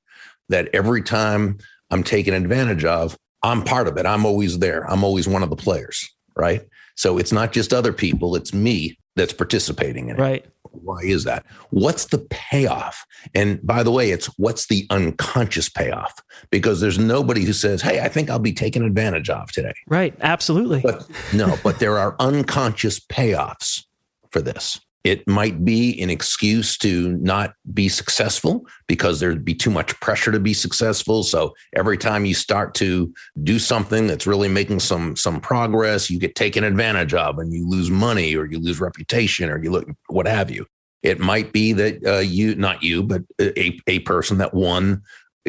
that 0.49 0.69
every 0.73 1.03
time 1.03 1.59
I'm 1.91 2.03
taken 2.03 2.35
advantage 2.35 2.85
of, 2.85 3.17
I'm 3.43 3.63
part 3.63 3.89
of 3.89 3.97
it? 3.97 4.07
I'm 4.07 4.25
always 4.25 4.59
there. 4.59 4.89
I'm 4.91 5.05
always 5.05 5.29
one 5.29 5.43
of 5.43 5.51
the 5.51 5.57
players. 5.57 6.09
Right. 6.37 6.63
So 6.97 7.19
it's 7.19 7.33
not 7.33 7.53
just 7.53 7.73
other 7.73 7.93
people, 7.93 8.37
it's 8.37 8.53
me 8.53 8.99
that's 9.17 9.33
participating 9.33 10.09
in 10.09 10.17
it. 10.17 10.21
right. 10.21 10.47
Why 10.83 11.01
is 11.03 11.25
that? 11.25 11.45
What's 11.71 12.07
the 12.07 12.19
payoff? 12.31 13.05
And 13.35 13.65
by 13.67 13.83
the 13.83 13.91
way, 13.91 14.11
it's 14.11 14.27
what's 14.39 14.67
the 14.67 14.87
unconscious 14.91 15.69
payoff? 15.69 16.15
Because 16.51 16.81
there's 16.81 16.99
nobody 16.99 17.45
who 17.45 17.53
says, 17.53 17.83
Hey, 17.83 18.01
I 18.01 18.09
think 18.09 18.31
I'll 18.31 18.39
be 18.39 18.53
taken 18.53 18.85
advantage 18.85 19.31
of 19.31 19.51
today. 19.53 19.75
Right. 19.87 20.15
Absolutely. 20.21 20.81
But 20.81 21.09
no, 21.33 21.57
but 21.63 21.79
there 21.79 21.99
are 21.99 22.17
unconscious 22.19 23.01
payoffs 23.01 23.85
for 24.31 24.41
this. 24.41 24.81
It 25.05 25.27
might 25.29 25.65
be 25.65 26.01
an 26.03 26.11
excuse 26.11 26.77
to 26.79 27.17
not 27.19 27.55
be 27.73 27.89
successful 27.89 28.67
because 28.89 29.21
there'd 29.21 29.45
be 29.45 29.55
too 29.55 29.71
much 29.71 29.99
pressure 30.01 30.33
to 30.33 30.41
be 30.41 30.53
successful. 30.53 31.23
So 31.23 31.55
every 31.75 31.97
time 31.97 32.25
you 32.25 32.35
start 32.35 32.75
to 32.75 33.13
do 33.43 33.59
something 33.59 34.07
that's 34.07 34.27
really 34.27 34.49
making 34.49 34.81
some 34.81 35.17
some 35.17 35.41
progress, 35.41 36.11
you 36.11 36.19
get 36.19 36.35
taken 36.35 36.65
advantage 36.65 37.15
of, 37.15 37.39
and 37.39 37.53
you 37.53 37.69
lose 37.69 37.91
money, 37.91 38.35
or 38.35 38.47
you 38.47 38.59
lose 38.59 38.81
reputation, 38.81 39.49
or 39.51 39.63
you 39.63 39.71
look 39.71 39.89
what 40.09 40.27
have 40.27 40.51
you. 40.51 40.67
It 41.03 41.21
might 41.21 41.53
be 41.53 41.73
that 41.75 42.05
uh, 42.05 42.19
you, 42.19 42.57
not 42.57 42.83
you, 42.83 43.05
but 43.05 43.23
a 43.41 43.79
a 43.87 44.01
person 44.01 44.39
that 44.39 44.53
won, 44.53 45.03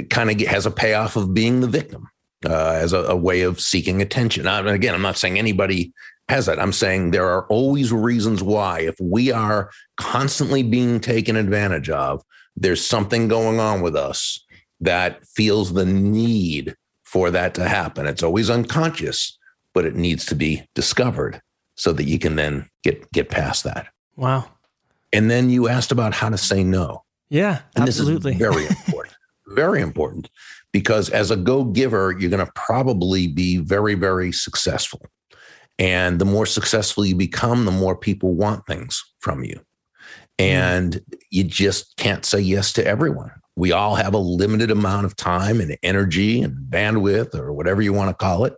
kind 0.10 0.30
of 0.30 0.40
has 0.48 0.68
a 0.68 0.72
payoff 0.72 1.16
of 1.16 1.34
being 1.34 1.60
the 1.60 1.68
victim 1.68 2.08
uh, 2.46 2.74
as 2.74 2.94
a, 2.94 3.00
a 3.00 3.16
way 3.16 3.42
of 3.42 3.60
seeking 3.60 4.02
attention. 4.02 4.48
I, 4.48 4.60
again, 4.72 4.94
I'm 4.94 5.02
not 5.02 5.18
saying 5.18 5.40
anybody 5.40 5.92
has 6.30 6.46
that. 6.46 6.60
I'm 6.60 6.74
saying 6.74 7.12
there 7.12 7.28
are 7.28 7.46
always 7.48 7.92
reasons 7.92 8.44
why, 8.44 8.82
if 8.82 8.96
we 9.02 9.32
are 9.32 9.72
constantly 9.98 10.64
being 10.64 11.00
taken 11.00 11.36
advantage 11.36 11.90
of, 11.90 12.24
there's 12.56 12.86
something 12.86 13.28
going 13.28 13.60
on 13.60 13.82
with 13.82 13.96
us 13.96 14.46
that 14.82 15.26
feels 15.26 15.74
the 15.74 15.86
need 15.86 16.76
for 17.04 17.32
that 17.32 17.54
to 17.56 17.68
happen. 17.68 18.06
It's 18.06 18.24
always 18.24 18.50
unconscious, 18.50 19.38
but 19.74 19.86
it 19.86 19.96
needs 19.96 20.26
to 20.28 20.36
be 20.36 20.64
discovered 20.76 21.42
so 21.76 21.92
that 21.94 22.04
you 22.04 22.20
can 22.20 22.36
then 22.36 22.70
get 22.84 23.12
get 23.12 23.30
past 23.30 23.64
that. 23.64 23.88
Wow. 24.16 24.46
And 25.12 25.32
then 25.32 25.50
you 25.50 25.68
asked 25.68 25.92
about 25.92 26.14
how 26.14 26.30
to 26.30 26.38
say 26.38 26.64
no. 26.64 27.04
Yeah, 27.30 27.62
and 27.76 27.88
absolutely. 27.88 28.34
This 28.34 28.42
is 28.42 28.54
very 28.54 28.68
important. 28.68 29.16
very 29.48 29.82
important 29.82 30.30
because 30.72 31.10
as 31.10 31.32
a 31.32 31.36
go 31.36 31.64
giver, 31.64 32.16
you're 32.20 32.30
going 32.30 32.46
to 32.46 32.52
probably 32.54 33.28
be 33.28 33.58
very, 33.58 33.96
very 33.96 34.32
successful. 34.32 35.02
And 35.80 36.20
the 36.20 36.26
more 36.26 36.46
successful 36.46 37.06
you 37.06 37.16
become, 37.16 37.66
the 37.66 37.72
more 37.72 37.96
people 37.96 38.36
want 38.36 38.68
things 38.68 39.02
from 39.20 39.44
you. 39.44 39.60
And 40.38 41.02
you 41.32 41.46
just 41.46 41.96
can't 41.98 42.26
say 42.26 42.40
yes 42.40 42.74
to 42.74 42.86
everyone. 42.86 43.32
We 43.56 43.72
all 43.72 43.96
have 43.96 44.14
a 44.14 44.20
limited 44.20 44.72
amount 44.72 45.06
of 45.06 45.16
time 45.16 45.60
and 45.60 45.78
energy 45.82 46.42
and 46.42 46.56
bandwidth 46.70 47.36
or 47.36 47.54
whatever 47.54 47.82
you 47.82 47.94
want 47.94 48.10
to 48.10 48.26
call 48.26 48.46
it. 48.46 48.54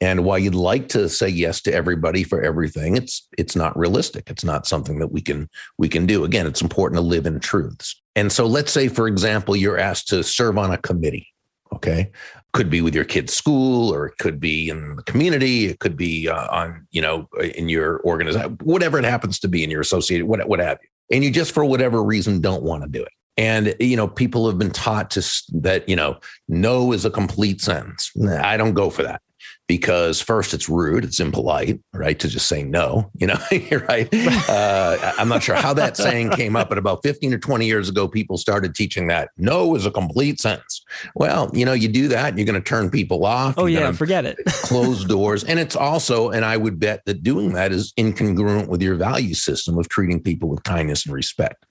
And 0.00 0.24
while 0.24 0.38
you'd 0.38 0.54
like 0.54 0.88
to 0.90 1.08
say 1.08 1.28
yes 1.28 1.62
to 1.62 1.72
everybody 1.72 2.22
for 2.22 2.42
everything, 2.42 2.96
it's 2.96 3.26
it's 3.38 3.56
not 3.56 3.76
realistic. 3.78 4.28
It's 4.28 4.44
not 4.44 4.66
something 4.66 4.98
that 4.98 5.12
we 5.12 5.22
can 5.22 5.48
we 5.78 5.88
can 5.88 6.04
do. 6.04 6.24
Again, 6.24 6.46
it's 6.46 6.60
important 6.60 6.98
to 6.98 7.02
live 7.02 7.24
in 7.26 7.40
truths. 7.40 8.00
And 8.14 8.30
so 8.30 8.46
let's 8.46 8.72
say 8.72 8.88
for 8.88 9.08
example 9.08 9.56
you're 9.56 9.78
asked 9.78 10.08
to 10.08 10.22
serve 10.22 10.58
on 10.58 10.70
a 10.70 10.78
committee 10.78 11.28
Okay. 11.72 12.10
Could 12.52 12.70
be 12.70 12.80
with 12.80 12.94
your 12.94 13.04
kid's 13.04 13.34
school 13.34 13.92
or 13.92 14.06
it 14.06 14.18
could 14.18 14.40
be 14.40 14.68
in 14.70 14.96
the 14.96 15.02
community. 15.02 15.66
It 15.66 15.78
could 15.78 15.96
be 15.96 16.28
uh, 16.28 16.48
on, 16.50 16.86
you 16.90 17.02
know, 17.02 17.28
in 17.54 17.68
your 17.68 18.02
organization, 18.04 18.58
whatever 18.62 18.98
it 18.98 19.04
happens 19.04 19.38
to 19.40 19.48
be 19.48 19.62
in 19.62 19.70
your 19.70 19.80
associated, 19.80 20.26
what, 20.26 20.46
what 20.48 20.60
have 20.60 20.78
you. 20.82 20.88
And 21.14 21.24
you 21.24 21.30
just, 21.30 21.52
for 21.52 21.64
whatever 21.64 22.02
reason, 22.02 22.40
don't 22.40 22.62
want 22.62 22.82
to 22.82 22.88
do 22.88 23.02
it. 23.02 23.12
And, 23.36 23.74
you 23.78 23.96
know, 23.96 24.08
people 24.08 24.46
have 24.48 24.58
been 24.58 24.70
taught 24.70 25.10
to 25.10 25.42
that, 25.60 25.86
you 25.88 25.94
know, 25.94 26.18
no 26.48 26.92
is 26.92 27.04
a 27.04 27.10
complete 27.10 27.60
sentence. 27.60 28.10
I 28.26 28.56
don't 28.56 28.72
go 28.72 28.88
for 28.88 29.02
that 29.02 29.20
because 29.68 30.20
first 30.20 30.54
it's 30.54 30.68
rude, 30.68 31.04
it's 31.04 31.18
impolite, 31.18 31.80
right? 31.92 32.18
To 32.20 32.28
just 32.28 32.46
say 32.46 32.62
no, 32.62 33.10
you 33.14 33.26
know, 33.26 33.38
right? 33.88 34.08
Uh, 34.48 35.12
I'm 35.18 35.28
not 35.28 35.42
sure 35.42 35.56
how 35.56 35.74
that 35.74 35.96
saying 35.96 36.30
came 36.30 36.54
up, 36.54 36.68
but 36.68 36.78
about 36.78 37.02
15 37.02 37.34
or 37.34 37.38
20 37.38 37.66
years 37.66 37.88
ago, 37.88 38.06
people 38.06 38.36
started 38.36 38.74
teaching 38.74 39.08
that 39.08 39.30
no 39.36 39.74
is 39.74 39.84
a 39.84 39.90
complete 39.90 40.40
sentence. 40.40 40.84
Well, 41.14 41.50
you 41.52 41.64
know, 41.64 41.72
you 41.72 41.88
do 41.88 42.08
that, 42.08 42.36
you're 42.36 42.46
going 42.46 42.60
to 42.60 42.68
turn 42.68 42.90
people 42.90 43.24
off. 43.26 43.54
Oh, 43.58 43.66
yeah, 43.66 43.90
forget 43.92 44.24
it. 44.24 44.38
close 44.46 45.04
doors. 45.04 45.42
And 45.44 45.58
it's 45.58 45.76
also, 45.76 46.30
and 46.30 46.44
I 46.44 46.56
would 46.56 46.78
bet 46.78 47.02
that 47.06 47.22
doing 47.22 47.52
that 47.54 47.72
is 47.72 47.92
incongruent 47.98 48.68
with 48.68 48.82
your 48.82 48.94
value 48.94 49.34
system 49.34 49.78
of 49.78 49.88
treating 49.88 50.22
people 50.22 50.48
with 50.48 50.62
kindness 50.62 51.06
and 51.06 51.14
respect. 51.14 51.66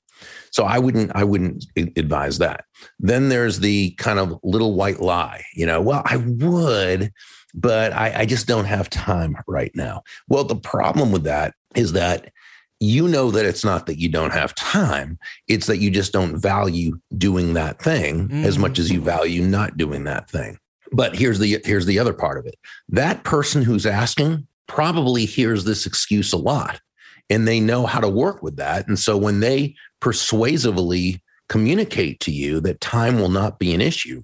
So 0.51 0.63
I 0.63 0.79
wouldn't 0.79 1.12
I 1.13 1.23
wouldn't 1.25 1.65
advise 1.75 2.38
that. 2.38 2.63
Then 2.99 3.27
there's 3.29 3.60
the 3.60 3.91
kind 3.91 4.19
of 4.19 4.39
little 4.43 4.73
white 4.73 5.01
lie, 5.01 5.43
you 5.53 5.65
know, 5.65 5.81
well, 5.81 6.01
I 6.05 6.17
would, 6.17 7.12
but 7.55 7.93
I, 7.93 8.21
I 8.21 8.25
just 8.25 8.47
don't 8.47 8.65
have 8.65 8.89
time 8.89 9.37
right 9.47 9.71
now. 9.75 10.03
Well, 10.27 10.43
the 10.43 10.55
problem 10.55 11.11
with 11.11 11.23
that 11.23 11.55
is 11.73 11.93
that 11.93 12.31
you 12.79 13.07
know 13.07 13.31
that 13.31 13.45
it's 13.45 13.63
not 13.63 13.85
that 13.85 13.99
you 13.99 14.09
don't 14.09 14.33
have 14.33 14.53
time 14.55 15.17
it's 15.47 15.67
that 15.67 15.77
you 15.77 15.89
just 15.89 16.11
don't 16.11 16.37
value 16.37 16.99
doing 17.17 17.53
that 17.53 17.81
thing 17.81 18.27
mm. 18.27 18.43
as 18.43 18.57
much 18.57 18.79
as 18.79 18.91
you 18.91 18.99
value 18.99 19.41
not 19.41 19.77
doing 19.77 20.03
that 20.03 20.29
thing 20.29 20.59
but 20.91 21.15
here's 21.15 21.39
the 21.39 21.59
here's 21.63 21.85
the 21.85 21.97
other 21.97 22.13
part 22.13 22.37
of 22.37 22.45
it 22.45 22.55
that 22.89 23.23
person 23.23 23.61
who's 23.61 23.85
asking 23.85 24.45
probably 24.67 25.25
hears 25.25 25.63
this 25.63 25.85
excuse 25.85 26.33
a 26.33 26.37
lot 26.37 26.81
and 27.29 27.47
they 27.47 27.61
know 27.61 27.85
how 27.85 28.01
to 28.01 28.09
work 28.09 28.43
with 28.43 28.57
that 28.57 28.87
and 28.87 28.99
so 28.99 29.15
when 29.15 29.39
they 29.39 29.73
persuasively 30.01 31.21
communicate 31.47 32.19
to 32.19 32.31
you 32.31 32.59
that 32.59 32.81
time 32.81 33.17
will 33.17 33.29
not 33.29 33.57
be 33.57 33.73
an 33.73 33.81
issue 33.81 34.21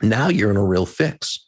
now 0.00 0.28
you're 0.28 0.50
in 0.50 0.56
a 0.56 0.64
real 0.64 0.86
fix 0.86 1.45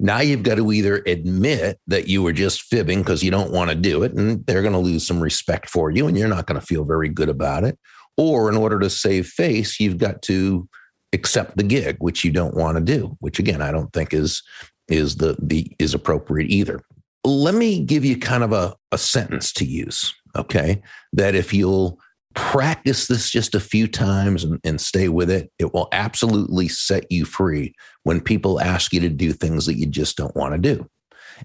now 0.00 0.20
you've 0.20 0.42
got 0.42 0.56
to 0.56 0.72
either 0.72 1.02
admit 1.06 1.80
that 1.86 2.08
you 2.08 2.22
were 2.22 2.32
just 2.32 2.62
fibbing 2.62 3.00
because 3.00 3.22
you 3.22 3.30
don't 3.30 3.52
want 3.52 3.70
to 3.70 3.76
do 3.76 4.02
it, 4.02 4.12
and 4.12 4.44
they're 4.46 4.62
going 4.62 4.72
to 4.72 4.78
lose 4.78 5.06
some 5.06 5.20
respect 5.20 5.68
for 5.68 5.90
you, 5.90 6.06
and 6.06 6.16
you're 6.16 6.28
not 6.28 6.46
going 6.46 6.60
to 6.60 6.66
feel 6.66 6.84
very 6.84 7.08
good 7.08 7.28
about 7.28 7.64
it. 7.64 7.78
Or 8.16 8.48
in 8.50 8.56
order 8.56 8.78
to 8.80 8.90
save 8.90 9.26
face, 9.26 9.80
you've 9.80 9.98
got 9.98 10.22
to 10.22 10.68
accept 11.12 11.56
the 11.56 11.62
gig, 11.62 11.96
which 12.00 12.24
you 12.24 12.30
don't 12.30 12.54
want 12.54 12.76
to 12.76 12.84
do, 12.84 13.16
which 13.20 13.38
again, 13.38 13.62
I 13.62 13.72
don't 13.72 13.92
think 13.92 14.12
is 14.12 14.42
is 14.88 15.16
the 15.16 15.36
the 15.40 15.70
is 15.78 15.94
appropriate 15.94 16.50
either. 16.50 16.80
Let 17.24 17.54
me 17.54 17.84
give 17.84 18.04
you 18.04 18.18
kind 18.18 18.42
of 18.42 18.52
a, 18.52 18.74
a 18.92 18.98
sentence 18.98 19.52
to 19.54 19.64
use. 19.64 20.14
Okay. 20.36 20.80
That 21.12 21.34
if 21.34 21.52
you'll 21.52 21.98
practice 22.34 23.06
this 23.06 23.30
just 23.30 23.54
a 23.54 23.60
few 23.60 23.88
times 23.88 24.44
and, 24.44 24.60
and, 24.64 24.80
stay 24.80 25.08
with 25.08 25.30
it, 25.30 25.50
it 25.58 25.72
will 25.74 25.88
absolutely 25.92 26.68
set 26.68 27.10
you 27.10 27.24
free 27.24 27.74
when 28.04 28.20
people 28.20 28.60
ask 28.60 28.92
you 28.92 29.00
to 29.00 29.08
do 29.08 29.32
things 29.32 29.66
that 29.66 29.78
you 29.78 29.86
just 29.86 30.16
don't 30.16 30.36
want 30.36 30.52
to 30.52 30.58
do. 30.58 30.88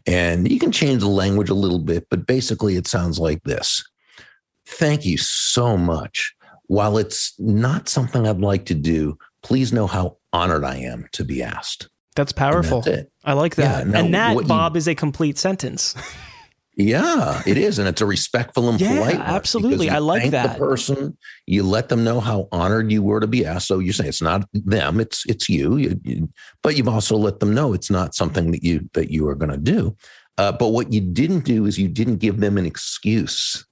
And 0.05 0.49
you 0.49 0.59
can 0.59 0.71
change 0.71 1.01
the 1.01 1.07
language 1.07 1.49
a 1.49 1.55
little 1.55 1.79
bit, 1.79 2.07
but 2.09 2.27
basically 2.27 2.75
it 2.75 2.87
sounds 2.87 3.19
like 3.19 3.43
this 3.43 3.83
Thank 4.65 5.05
you 5.05 5.17
so 5.17 5.77
much. 5.77 6.33
While 6.67 6.97
it's 6.97 7.33
not 7.37 7.89
something 7.89 8.25
I'd 8.25 8.39
like 8.39 8.65
to 8.65 8.73
do, 8.73 9.17
please 9.41 9.73
know 9.73 9.87
how 9.87 10.17
honored 10.31 10.63
I 10.63 10.77
am 10.77 11.07
to 11.11 11.25
be 11.25 11.43
asked. 11.43 11.89
That's 12.15 12.31
powerful. 12.31 12.81
That's 12.81 13.09
I 13.25 13.33
like 13.33 13.55
that. 13.55 13.87
Yeah, 13.87 13.99
and 13.99 14.13
that, 14.13 14.47
Bob, 14.47 14.75
you, 14.75 14.77
is 14.77 14.87
a 14.87 14.95
complete 14.95 15.37
sentence. 15.37 15.95
Yeah, 16.75 17.43
it 17.45 17.57
is, 17.57 17.77
and 17.77 17.87
it's 17.87 18.01
a 18.01 18.05
respectful 18.05 18.67
and 18.67 18.81
yeah, 18.81 18.95
polite. 18.95 19.19
Absolutely, 19.19 19.91
I 19.91 19.99
like 19.99 20.31
that. 20.31 20.53
The 20.53 20.65
person 20.65 21.17
you 21.45 21.61
let 21.61 21.89
them 21.89 22.03
know 22.03 22.19
how 22.19 22.47
honored 22.51 22.91
you 22.91 23.03
were 23.03 23.19
to 23.19 23.27
be 23.27 23.45
asked. 23.45 23.67
So 23.67 23.77
you 23.77 23.93
say 23.93 24.07
it's 24.07 24.23
not 24.23 24.47
them, 24.53 24.99
it's 24.99 25.23
it's 25.27 25.47
you. 25.49 25.77
you, 25.77 25.99
you 26.03 26.29
but 26.63 26.75
you've 26.75 26.87
also 26.87 27.15
let 27.15 27.39
them 27.39 27.53
know 27.53 27.73
it's 27.73 27.91
not 27.91 28.15
something 28.15 28.51
that 28.51 28.63
you 28.63 28.89
that 28.93 29.11
you 29.11 29.27
are 29.27 29.35
going 29.35 29.51
to 29.51 29.57
do. 29.57 29.95
Uh, 30.39 30.51
but 30.51 30.69
what 30.69 30.91
you 30.91 30.99
didn't 30.99 31.45
do 31.45 31.67
is 31.67 31.77
you 31.77 31.87
didn't 31.87 32.17
give 32.17 32.39
them 32.39 32.57
an 32.57 32.65
excuse 32.65 33.65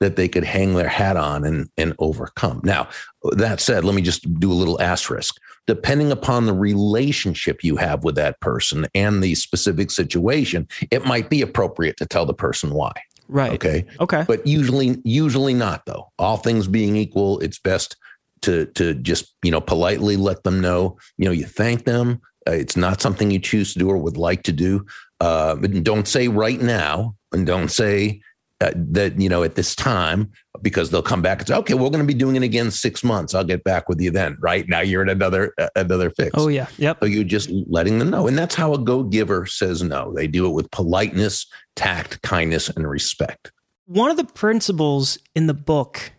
that 0.00 0.16
they 0.16 0.28
could 0.28 0.44
hang 0.44 0.74
their 0.74 0.88
hat 0.88 1.16
on 1.16 1.44
and 1.44 1.68
and 1.76 1.94
overcome. 1.98 2.60
Now, 2.64 2.88
that 3.32 3.60
said, 3.60 3.84
let 3.84 3.94
me 3.94 4.02
just 4.02 4.32
do 4.38 4.52
a 4.52 4.54
little 4.54 4.80
asterisk 4.80 5.36
depending 5.68 6.10
upon 6.10 6.46
the 6.46 6.54
relationship 6.54 7.62
you 7.62 7.76
have 7.76 8.02
with 8.02 8.14
that 8.14 8.40
person 8.40 8.86
and 8.94 9.22
the 9.22 9.34
specific 9.34 9.90
situation, 9.90 10.66
it 10.90 11.04
might 11.04 11.28
be 11.28 11.42
appropriate 11.42 11.98
to 11.98 12.06
tell 12.06 12.24
the 12.24 12.34
person 12.34 12.70
why. 12.72 12.90
Right. 13.28 13.52
Okay. 13.52 13.84
Okay. 14.00 14.24
But 14.26 14.46
usually, 14.46 14.96
usually 15.04 15.52
not 15.52 15.84
though. 15.84 16.10
All 16.18 16.38
things 16.38 16.66
being 16.66 16.96
equal, 16.96 17.38
it's 17.40 17.58
best 17.58 17.96
to 18.40 18.64
to 18.76 18.94
just 18.94 19.34
you 19.42 19.50
know 19.50 19.60
politely 19.60 20.16
let 20.16 20.42
them 20.42 20.60
know. 20.60 20.96
You 21.18 21.26
know, 21.26 21.32
you 21.32 21.44
thank 21.44 21.84
them. 21.84 22.22
Uh, 22.48 22.52
it's 22.52 22.76
not 22.76 23.02
something 23.02 23.30
you 23.30 23.38
choose 23.38 23.74
to 23.74 23.78
do 23.78 23.90
or 23.90 23.98
would 23.98 24.16
like 24.16 24.44
to 24.44 24.52
do. 24.52 24.86
Uh, 25.20 25.54
but 25.56 25.82
don't 25.82 26.08
say 26.08 26.28
right 26.28 26.62
now, 26.62 27.14
and 27.32 27.46
don't 27.46 27.68
say 27.68 28.22
uh, 28.60 28.72
that 28.74 29.20
you 29.20 29.28
know 29.28 29.42
at 29.42 29.54
this 29.54 29.74
time 29.74 30.30
because 30.62 30.90
they'll 30.90 31.02
come 31.02 31.22
back 31.22 31.38
and 31.38 31.48
say, 31.48 31.54
okay, 31.54 31.74
we're 31.74 31.90
going 31.90 32.02
to 32.02 32.06
be 32.06 32.14
doing 32.14 32.34
it 32.34 32.42
again 32.42 32.70
six 32.70 33.04
months. 33.04 33.34
I'll 33.34 33.44
get 33.44 33.62
back 33.62 33.88
with 33.88 34.00
you 34.00 34.10
then. 34.10 34.36
Right 34.40 34.68
now, 34.68 34.80
you're 34.80 35.02
in 35.02 35.08
another 35.08 35.54
uh, 35.58 35.68
another 35.76 36.10
fix. 36.10 36.30
Oh 36.34 36.48
yeah, 36.48 36.66
yep. 36.76 36.98
So 37.00 37.06
you're 37.06 37.24
just 37.24 37.50
letting 37.68 37.98
them 37.98 38.10
know, 38.10 38.26
and 38.26 38.36
that's 38.36 38.54
how 38.54 38.74
a 38.74 38.78
go 38.78 39.02
giver 39.04 39.46
says 39.46 39.82
no. 39.82 40.12
They 40.14 40.26
do 40.26 40.46
it 40.46 40.50
with 40.50 40.70
politeness, 40.70 41.46
tact, 41.76 42.20
kindness, 42.22 42.68
and 42.68 42.88
respect. 42.88 43.52
One 43.86 44.10
of 44.10 44.16
the 44.16 44.24
principles 44.24 45.18
in 45.34 45.46
the 45.46 45.54
book 45.54 46.12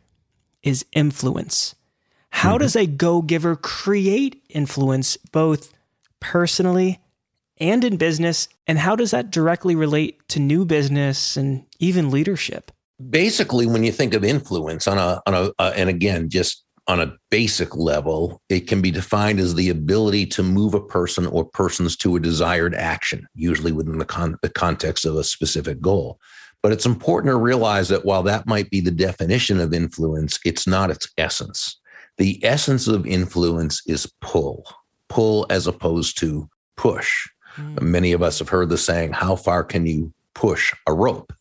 is 0.63 0.86
influence. 0.93 1.75
How 2.30 2.52
mm-hmm. 2.52 2.60
does 2.60 2.75
a 2.75 2.86
go 2.86 3.21
giver 3.21 3.56
create 3.56 4.43
influence 4.49 5.17
both 5.17 5.73
personally 6.19 6.99
and 7.60 7.84
in 7.84 7.98
business? 7.98 8.48
And 8.67 8.78
how 8.78 8.95
does 8.95 9.12
that 9.12 9.32
directly 9.32 9.76
relate 9.76 10.28
to 10.30 10.39
new 10.39 10.65
business 10.65 11.38
and 11.38 11.65
even 11.80 12.12
leadership? 12.12 12.72
Basically, 13.10 13.65
when 13.65 13.84
you 13.84 13.91
think 13.91 14.13
of 14.13 14.24
influence 14.24 14.88
on 14.88 14.98
a, 14.98 15.22
on 15.26 15.34
a, 15.34 15.52
uh, 15.60 15.74
and 15.76 15.89
again, 15.89 16.30
just 16.30 16.63
on 16.88 17.00
a 17.00 17.15
basic 17.30 17.76
level, 17.76 18.41
it 18.50 18.62
can 18.62 18.82
be 18.82 18.91
defined 18.91 19.39
as 19.39 19.56
the 19.56 19.69
ability 19.69 20.26
to 20.26 20.41
move 20.41 20.74
a 20.74 20.82
person 20.82 21.28
or 21.28 21.45
persons 21.45 21.95
to 21.95 22.15
a 22.15 22.19
desired 22.19 22.74
action, 22.74 23.28
usually 23.36 23.72
within 23.72 24.00
the, 24.00 24.06
con- 24.06 24.38
the 24.41 24.50
context 24.50 25.06
of 25.06 25.15
a 25.15 25.24
specific 25.24 25.80
goal. 25.80 26.19
But 26.62 26.72
it's 26.72 26.88
important 26.88 27.32
to 27.32 27.38
realize 27.38 27.88
that 27.89 28.06
while 28.06 28.24
that 28.24 28.48
might 28.48 28.69
be 28.69 28.82
the 28.82 28.91
definition 28.91 29.60
of 29.60 29.74
influence, 29.74 30.39
it's 30.43 30.67
not 30.67 30.89
its 30.89 31.08
essence. 31.17 31.80
The 32.17 32.43
essence 32.43 32.88
of 32.88 33.06
influence 33.06 33.82
is 33.86 34.12
pull, 34.19 34.65
pull 35.08 35.45
as 35.50 35.67
opposed 35.67 36.17
to 36.19 36.50
push. 36.76 37.28
Mm. 37.57 37.81
Many 37.81 38.12
of 38.12 38.21
us 38.21 38.39
have 38.39 38.49
heard 38.49 38.69
the 38.69 38.77
saying, 38.77 39.13
How 39.13 39.35
far 39.35 39.63
can 39.63 39.85
you 39.85 40.13
push 40.33 40.73
a 40.88 40.93
rope? 40.93 41.33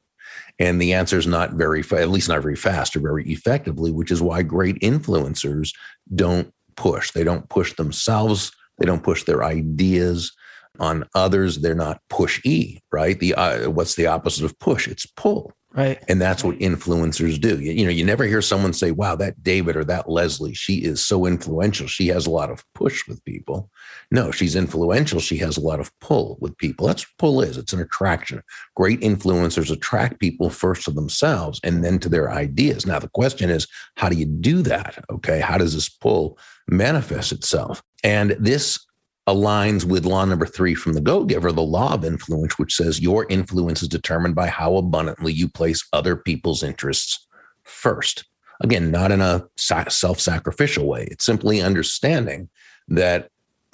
And 0.58 0.80
the 0.80 0.92
answer 0.92 1.18
is 1.18 1.26
not 1.26 1.52
very, 1.52 1.84
at 1.92 2.10
least 2.10 2.28
not 2.28 2.42
very 2.42 2.56
fast 2.56 2.96
or 2.96 3.00
very 3.00 3.24
effectively, 3.30 3.92
which 3.92 4.10
is 4.10 4.20
why 4.20 4.42
great 4.42 4.76
influencers 4.80 5.72
don't 6.14 6.52
push. 6.76 7.12
They 7.12 7.24
don't 7.24 7.48
push 7.48 7.74
themselves. 7.74 8.50
They 8.78 8.86
don't 8.86 9.02
push 9.02 9.24
their 9.24 9.44
ideas 9.44 10.32
on 10.80 11.04
others. 11.14 11.58
They're 11.58 11.74
not 11.74 12.00
push 12.08 12.40
e, 12.44 12.80
right? 12.92 13.18
The 13.18 13.34
uh, 13.34 13.70
what's 13.70 13.94
the 13.94 14.06
opposite 14.06 14.44
of 14.44 14.58
push? 14.58 14.88
It's 14.88 15.06
pull. 15.06 15.52
Right. 15.78 16.02
And 16.08 16.20
that's 16.20 16.42
what 16.42 16.58
influencers 16.58 17.40
do. 17.40 17.60
You, 17.60 17.70
you, 17.70 17.84
know, 17.84 17.90
you 17.92 18.04
never 18.04 18.24
hear 18.24 18.42
someone 18.42 18.72
say, 18.72 18.90
wow, 18.90 19.14
that 19.14 19.44
David 19.44 19.76
or 19.76 19.84
that 19.84 20.10
Leslie, 20.10 20.52
she 20.52 20.78
is 20.78 21.06
so 21.06 21.24
influential. 21.24 21.86
She 21.86 22.08
has 22.08 22.26
a 22.26 22.30
lot 22.30 22.50
of 22.50 22.64
push 22.74 23.06
with 23.06 23.24
people. 23.24 23.70
No, 24.10 24.32
she's 24.32 24.56
influential. 24.56 25.20
She 25.20 25.36
has 25.36 25.56
a 25.56 25.60
lot 25.60 25.78
of 25.78 25.92
pull 26.00 26.36
with 26.40 26.58
people. 26.58 26.88
That's 26.88 27.04
what 27.04 27.18
pull 27.18 27.42
is. 27.42 27.56
It's 27.56 27.72
an 27.72 27.80
attraction. 27.80 28.42
Great 28.74 29.00
influencers 29.02 29.70
attract 29.70 30.18
people 30.18 30.50
first 30.50 30.84
to 30.86 30.90
themselves 30.90 31.60
and 31.62 31.84
then 31.84 32.00
to 32.00 32.08
their 32.08 32.28
ideas. 32.28 32.84
Now, 32.84 32.98
the 32.98 33.10
question 33.10 33.48
is, 33.48 33.68
how 33.96 34.08
do 34.08 34.16
you 34.16 34.26
do 34.26 34.62
that? 34.62 35.04
Okay. 35.12 35.38
How 35.38 35.58
does 35.58 35.74
this 35.74 35.88
pull 35.88 36.40
manifest 36.68 37.30
itself? 37.30 37.84
And 38.02 38.32
this 38.40 38.84
aligns 39.28 39.84
with 39.84 40.06
law 40.06 40.24
number 40.24 40.46
three 40.46 40.74
from 40.74 40.94
the 40.94 41.00
Go 41.02 41.22
Giver, 41.22 41.52
the 41.52 41.60
law 41.60 41.92
of 41.92 42.04
influence, 42.04 42.58
which 42.58 42.74
says 42.74 42.98
your 42.98 43.26
influence 43.28 43.82
is 43.82 43.88
determined 43.88 44.34
by 44.34 44.48
how 44.48 44.76
abundantly 44.76 45.34
you 45.34 45.48
place 45.48 45.86
other 45.92 46.16
people's 46.16 46.62
interests 46.62 47.26
first. 47.62 48.24
Again, 48.60 48.90
not 48.90 49.12
in 49.12 49.20
a 49.20 49.44
self 49.56 50.18
sacrificial 50.18 50.86
way. 50.86 51.06
It's 51.10 51.26
simply 51.26 51.60
understanding 51.60 52.48
that, 52.88 53.28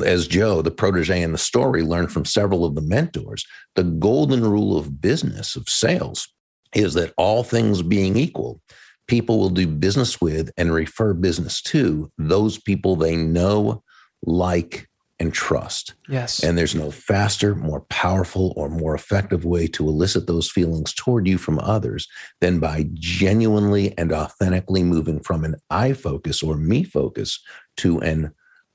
as 0.05 0.27
Joe, 0.27 0.61
the 0.61 0.73
protege 0.73 1.23
in 1.23 1.31
the 1.31 1.39
story, 1.39 1.83
learned 1.83 2.13
from 2.13 2.25
several 2.25 2.65
of 2.65 2.75
the 2.75 2.83
mentors, 2.83 3.47
the 3.77 3.85
golden 3.85 4.43
rule 4.43 4.77
of 4.77 5.01
business, 5.01 5.55
of 5.55 5.69
sales, 5.69 6.29
is 6.75 6.95
that 6.95 7.15
all 7.17 7.45
things 7.45 7.81
being 7.81 8.17
equal, 8.17 8.61
people 9.07 9.39
will 9.39 9.51
do 9.51 9.69
business 9.69 10.21
with 10.21 10.51
and 10.57 10.75
refer 10.75 11.15
business 11.15 11.63
to 11.63 12.11
those 12.19 12.59
people 12.59 12.97
they 12.97 13.15
know, 13.15 13.85
like, 14.25 14.89
and 15.21 15.33
trust. 15.33 15.95
Yes. 16.09 16.43
And 16.43 16.59
there's 16.59 16.75
no 16.75 16.91
faster, 16.91 17.55
more 17.55 17.83
powerful, 17.83 18.53
or 18.57 18.69
more 18.69 18.95
effective 18.95 19.45
way 19.45 19.67
to 19.69 19.89
elicit 19.89 20.27
those 20.27 20.51
feelings 20.51 20.93
toward 20.93 21.29
you 21.29 21.39
from 21.39 21.59
others 21.61 22.09
than 22.41 22.59
by 22.59 22.89
genuinely 22.95 23.97
and 23.97 24.13
authentically 24.13 24.83
moving 24.83 25.21
from 25.21 25.45
an 25.45 25.57
I 25.71 25.93
focus 25.93 26.43
or 26.43 26.57
me 26.57 26.83
focus 26.83 27.41
to 27.79 28.01
an 28.01 28.33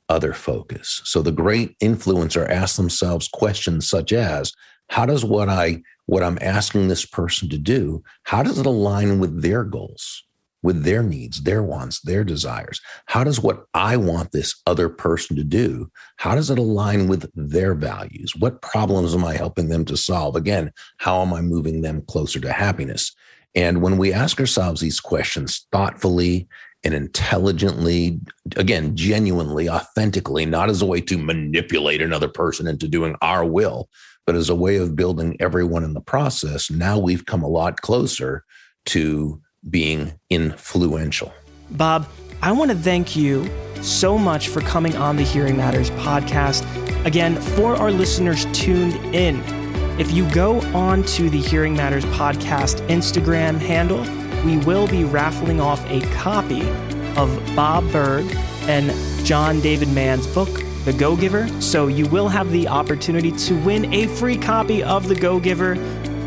other 0.08 0.34
focus. 0.34 1.02
So 1.04 1.22
the 1.22 1.32
great 1.32 1.78
influencer 1.80 2.50
asks 2.50 2.78
themselves 2.78 3.28
questions 3.28 3.90
such 3.90 4.14
as, 4.14 4.54
how 4.90 5.06
does 5.06 5.24
what 5.24 5.50
I 5.50 5.84
what 6.08 6.24
I'm 6.24 6.40
asking 6.42 6.88
this 6.88 7.06
person 7.06 7.50
to 7.50 7.58
do, 7.60 8.02
how 8.24 8.42
does 8.42 8.58
it 8.58 8.66
align 8.66 9.20
with 9.20 9.44
their 9.44 9.64
goals? 9.64 10.24
With 10.62 10.84
their 10.84 11.04
needs, 11.04 11.44
their 11.44 11.64
wants, 11.64 12.02
their 12.02 12.24
desires? 12.24 12.82
How 13.06 13.24
does 13.24 13.40
what 13.40 13.66
I 13.74 13.98
want 13.98 14.32
this 14.32 14.62
other 14.68 14.90
person 14.90 15.36
to 15.38 15.44
do, 15.44 15.90
how 16.18 16.36
does 16.36 16.50
it 16.50 16.60
align 16.60 17.08
with 17.08 17.30
their 17.36 17.74
values? 17.74 18.34
What 18.38 18.62
problems 18.62 19.14
am 19.14 19.24
I 19.24 19.36
helping 19.36 19.70
them 19.70 19.86
to 19.86 19.98
solve? 19.98 20.36
Again, 20.36 20.72
how 20.98 21.22
am 21.22 21.34
I 21.34 21.42
moving 21.42 21.82
them 21.82 22.04
closer 22.08 22.40
to 22.40 22.52
happiness? 22.52 23.16
And 23.56 23.82
when 23.82 23.98
we 23.98 24.14
ask 24.14 24.40
ourselves 24.40 24.82
these 24.82 25.00
questions 25.00 25.66
thoughtfully 25.72 26.48
and 26.84 26.94
intelligently, 26.94 28.20
again, 28.56 28.96
genuinely, 28.96 29.70
authentically, 29.70 30.46
not 30.46 30.70
as 30.70 30.82
a 30.82 30.86
way 30.86 31.02
to 31.02 31.18
manipulate 31.18 32.02
another 32.02 32.30
person 32.30 32.68
into 32.68 32.88
doing 32.88 33.16
our 33.22 33.44
will, 33.44 33.90
but 34.26 34.36
as 34.36 34.50
a 34.50 34.56
way 34.56 34.78
of 34.78 34.96
building 34.96 35.36
everyone 35.40 35.84
in 35.84 35.94
the 35.94 36.02
process, 36.02 36.70
now 36.70 37.00
we've 37.00 37.26
come 37.26 37.42
a 37.42 37.48
lot 37.48 37.82
closer 37.82 38.44
to 38.86 39.42
being 39.68 40.14
influential. 40.30 41.34
Bob, 41.72 42.08
I 42.42 42.52
want 42.52 42.72
to 42.72 42.78
thank 42.78 43.16
you 43.16 43.50
so 43.82 44.18
much 44.18 44.50
for 44.50 44.62
coming 44.62 44.96
on 44.96 45.16
the 45.16 45.24
Hearing 45.24 45.58
Matters 45.58 45.90
podcast. 45.92 46.66
Again, 47.06 47.36
for 47.36 47.76
our 47.76 47.92
listeners 47.92 48.46
tuned 48.54 48.96
in, 49.16 49.42
if 50.00 50.12
you 50.12 50.30
go 50.32 50.62
on 50.74 51.04
to 51.04 51.30
the 51.30 51.40
Hearing 51.40 51.74
Matters 51.74 52.06
podcast 52.06 52.86
Instagram 52.88 53.58
handle, 53.58 54.02
we 54.46 54.58
will 54.66 54.88
be 54.88 55.04
raffling 55.04 55.60
off 55.60 55.86
a 55.90 56.02
copy 56.16 56.62
of 57.18 57.56
Bob 57.56 57.90
Burg 57.92 58.26
and 58.64 58.94
John 59.26 59.60
David 59.60 59.90
Mann's 59.90 60.28
book, 60.28 60.50
The 60.86 60.94
Go 60.94 61.16
Giver. 61.18 61.48
So 61.62 61.88
you 61.88 62.06
will 62.08 62.30
have 62.30 62.52
the 62.52 62.68
opportunity 62.68 63.32
to 63.32 63.60
win 63.64 63.94
a 63.94 64.08
free 64.08 64.38
copy 64.38 64.82
of 64.84 65.10
The 65.10 65.16
Go 65.16 65.40
Giver 65.40 65.76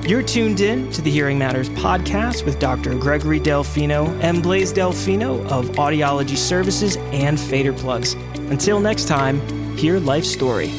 you're 0.05 0.23
tuned 0.23 0.61
in 0.61 0.91
to 0.91 1.01
the 1.01 1.11
Hearing 1.11 1.39
Matters 1.39 1.69
podcast 1.71 2.45
with 2.45 2.59
Dr. 2.59 2.99
Gregory 2.99 3.39
Delfino 3.39 4.09
and 4.23 4.43
Blaise 4.43 4.73
Delfino 4.73 5.47
of 5.49 5.67
Audiology 5.71 6.37
Services 6.37 6.97
and 7.13 7.39
Fader 7.39 7.73
Plugs. 7.73 8.15
Until 8.51 8.81
next 8.81 9.07
time, 9.07 9.41
hear 9.77 10.01
life 10.01 10.25
story. 10.25 10.73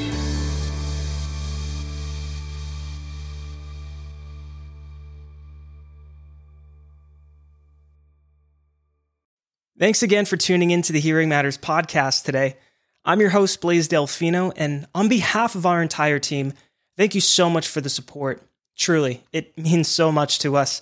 Thanks 9.79 10.03
again 10.03 10.25
for 10.25 10.37
tuning 10.37 10.71
in 10.71 10.81
to 10.83 10.93
the 10.93 10.99
Hearing 10.99 11.29
Matters 11.29 11.57
podcast 11.57 12.23
today. 12.23 12.57
I'm 13.03 13.19
your 13.19 13.31
host, 13.31 13.59
Blaise 13.59 13.89
Delfino, 13.89 14.53
and 14.55 14.87
on 14.93 15.09
behalf 15.09 15.55
of 15.55 15.65
our 15.65 15.81
entire 15.81 16.19
team, 16.19 16.53
thank 16.95 17.15
you 17.15 17.21
so 17.21 17.49
much 17.49 17.67
for 17.67 17.81
the 17.81 17.89
support. 17.89 18.41
Truly, 18.75 19.23
it 19.31 19.57
means 19.57 19.87
so 19.87 20.11
much 20.11 20.39
to 20.39 20.55
us. 20.55 20.81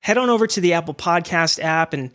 Head 0.00 0.18
on 0.18 0.30
over 0.30 0.46
to 0.46 0.60
the 0.60 0.72
Apple 0.74 0.94
Podcast 0.94 1.62
app 1.62 1.92
and 1.92 2.10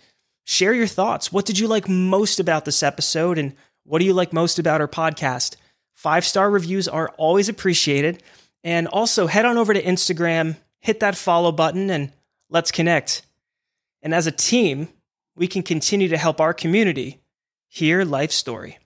share 0.45 0.73
your 0.73 0.87
thoughts. 0.87 1.31
What 1.31 1.45
did 1.45 1.59
you 1.59 1.67
like 1.67 1.87
most 1.87 2.39
about 2.39 2.65
this 2.65 2.83
episode? 2.83 3.37
And 3.37 3.53
what 3.83 3.99
do 3.99 4.05
you 4.05 4.13
like 4.13 4.33
most 4.33 4.59
about 4.59 4.81
our 4.81 4.87
podcast? 4.87 5.55
Five 5.93 6.25
star 6.25 6.49
reviews 6.49 6.87
are 6.87 7.09
always 7.17 7.49
appreciated. 7.49 8.23
And 8.63 8.87
also 8.87 9.27
head 9.27 9.45
on 9.45 9.57
over 9.57 9.73
to 9.73 9.81
Instagram, 9.81 10.55
hit 10.79 10.99
that 10.99 11.15
follow 11.15 11.51
button, 11.51 11.89
and 11.89 12.11
let's 12.49 12.71
connect. 12.71 13.23
And 14.01 14.13
as 14.13 14.27
a 14.27 14.31
team, 14.31 14.87
we 15.35 15.47
can 15.47 15.63
continue 15.63 16.07
to 16.09 16.17
help 16.17 16.39
our 16.39 16.53
community 16.53 17.21
hear 17.67 18.03
life 18.03 18.31
story. 18.31 18.77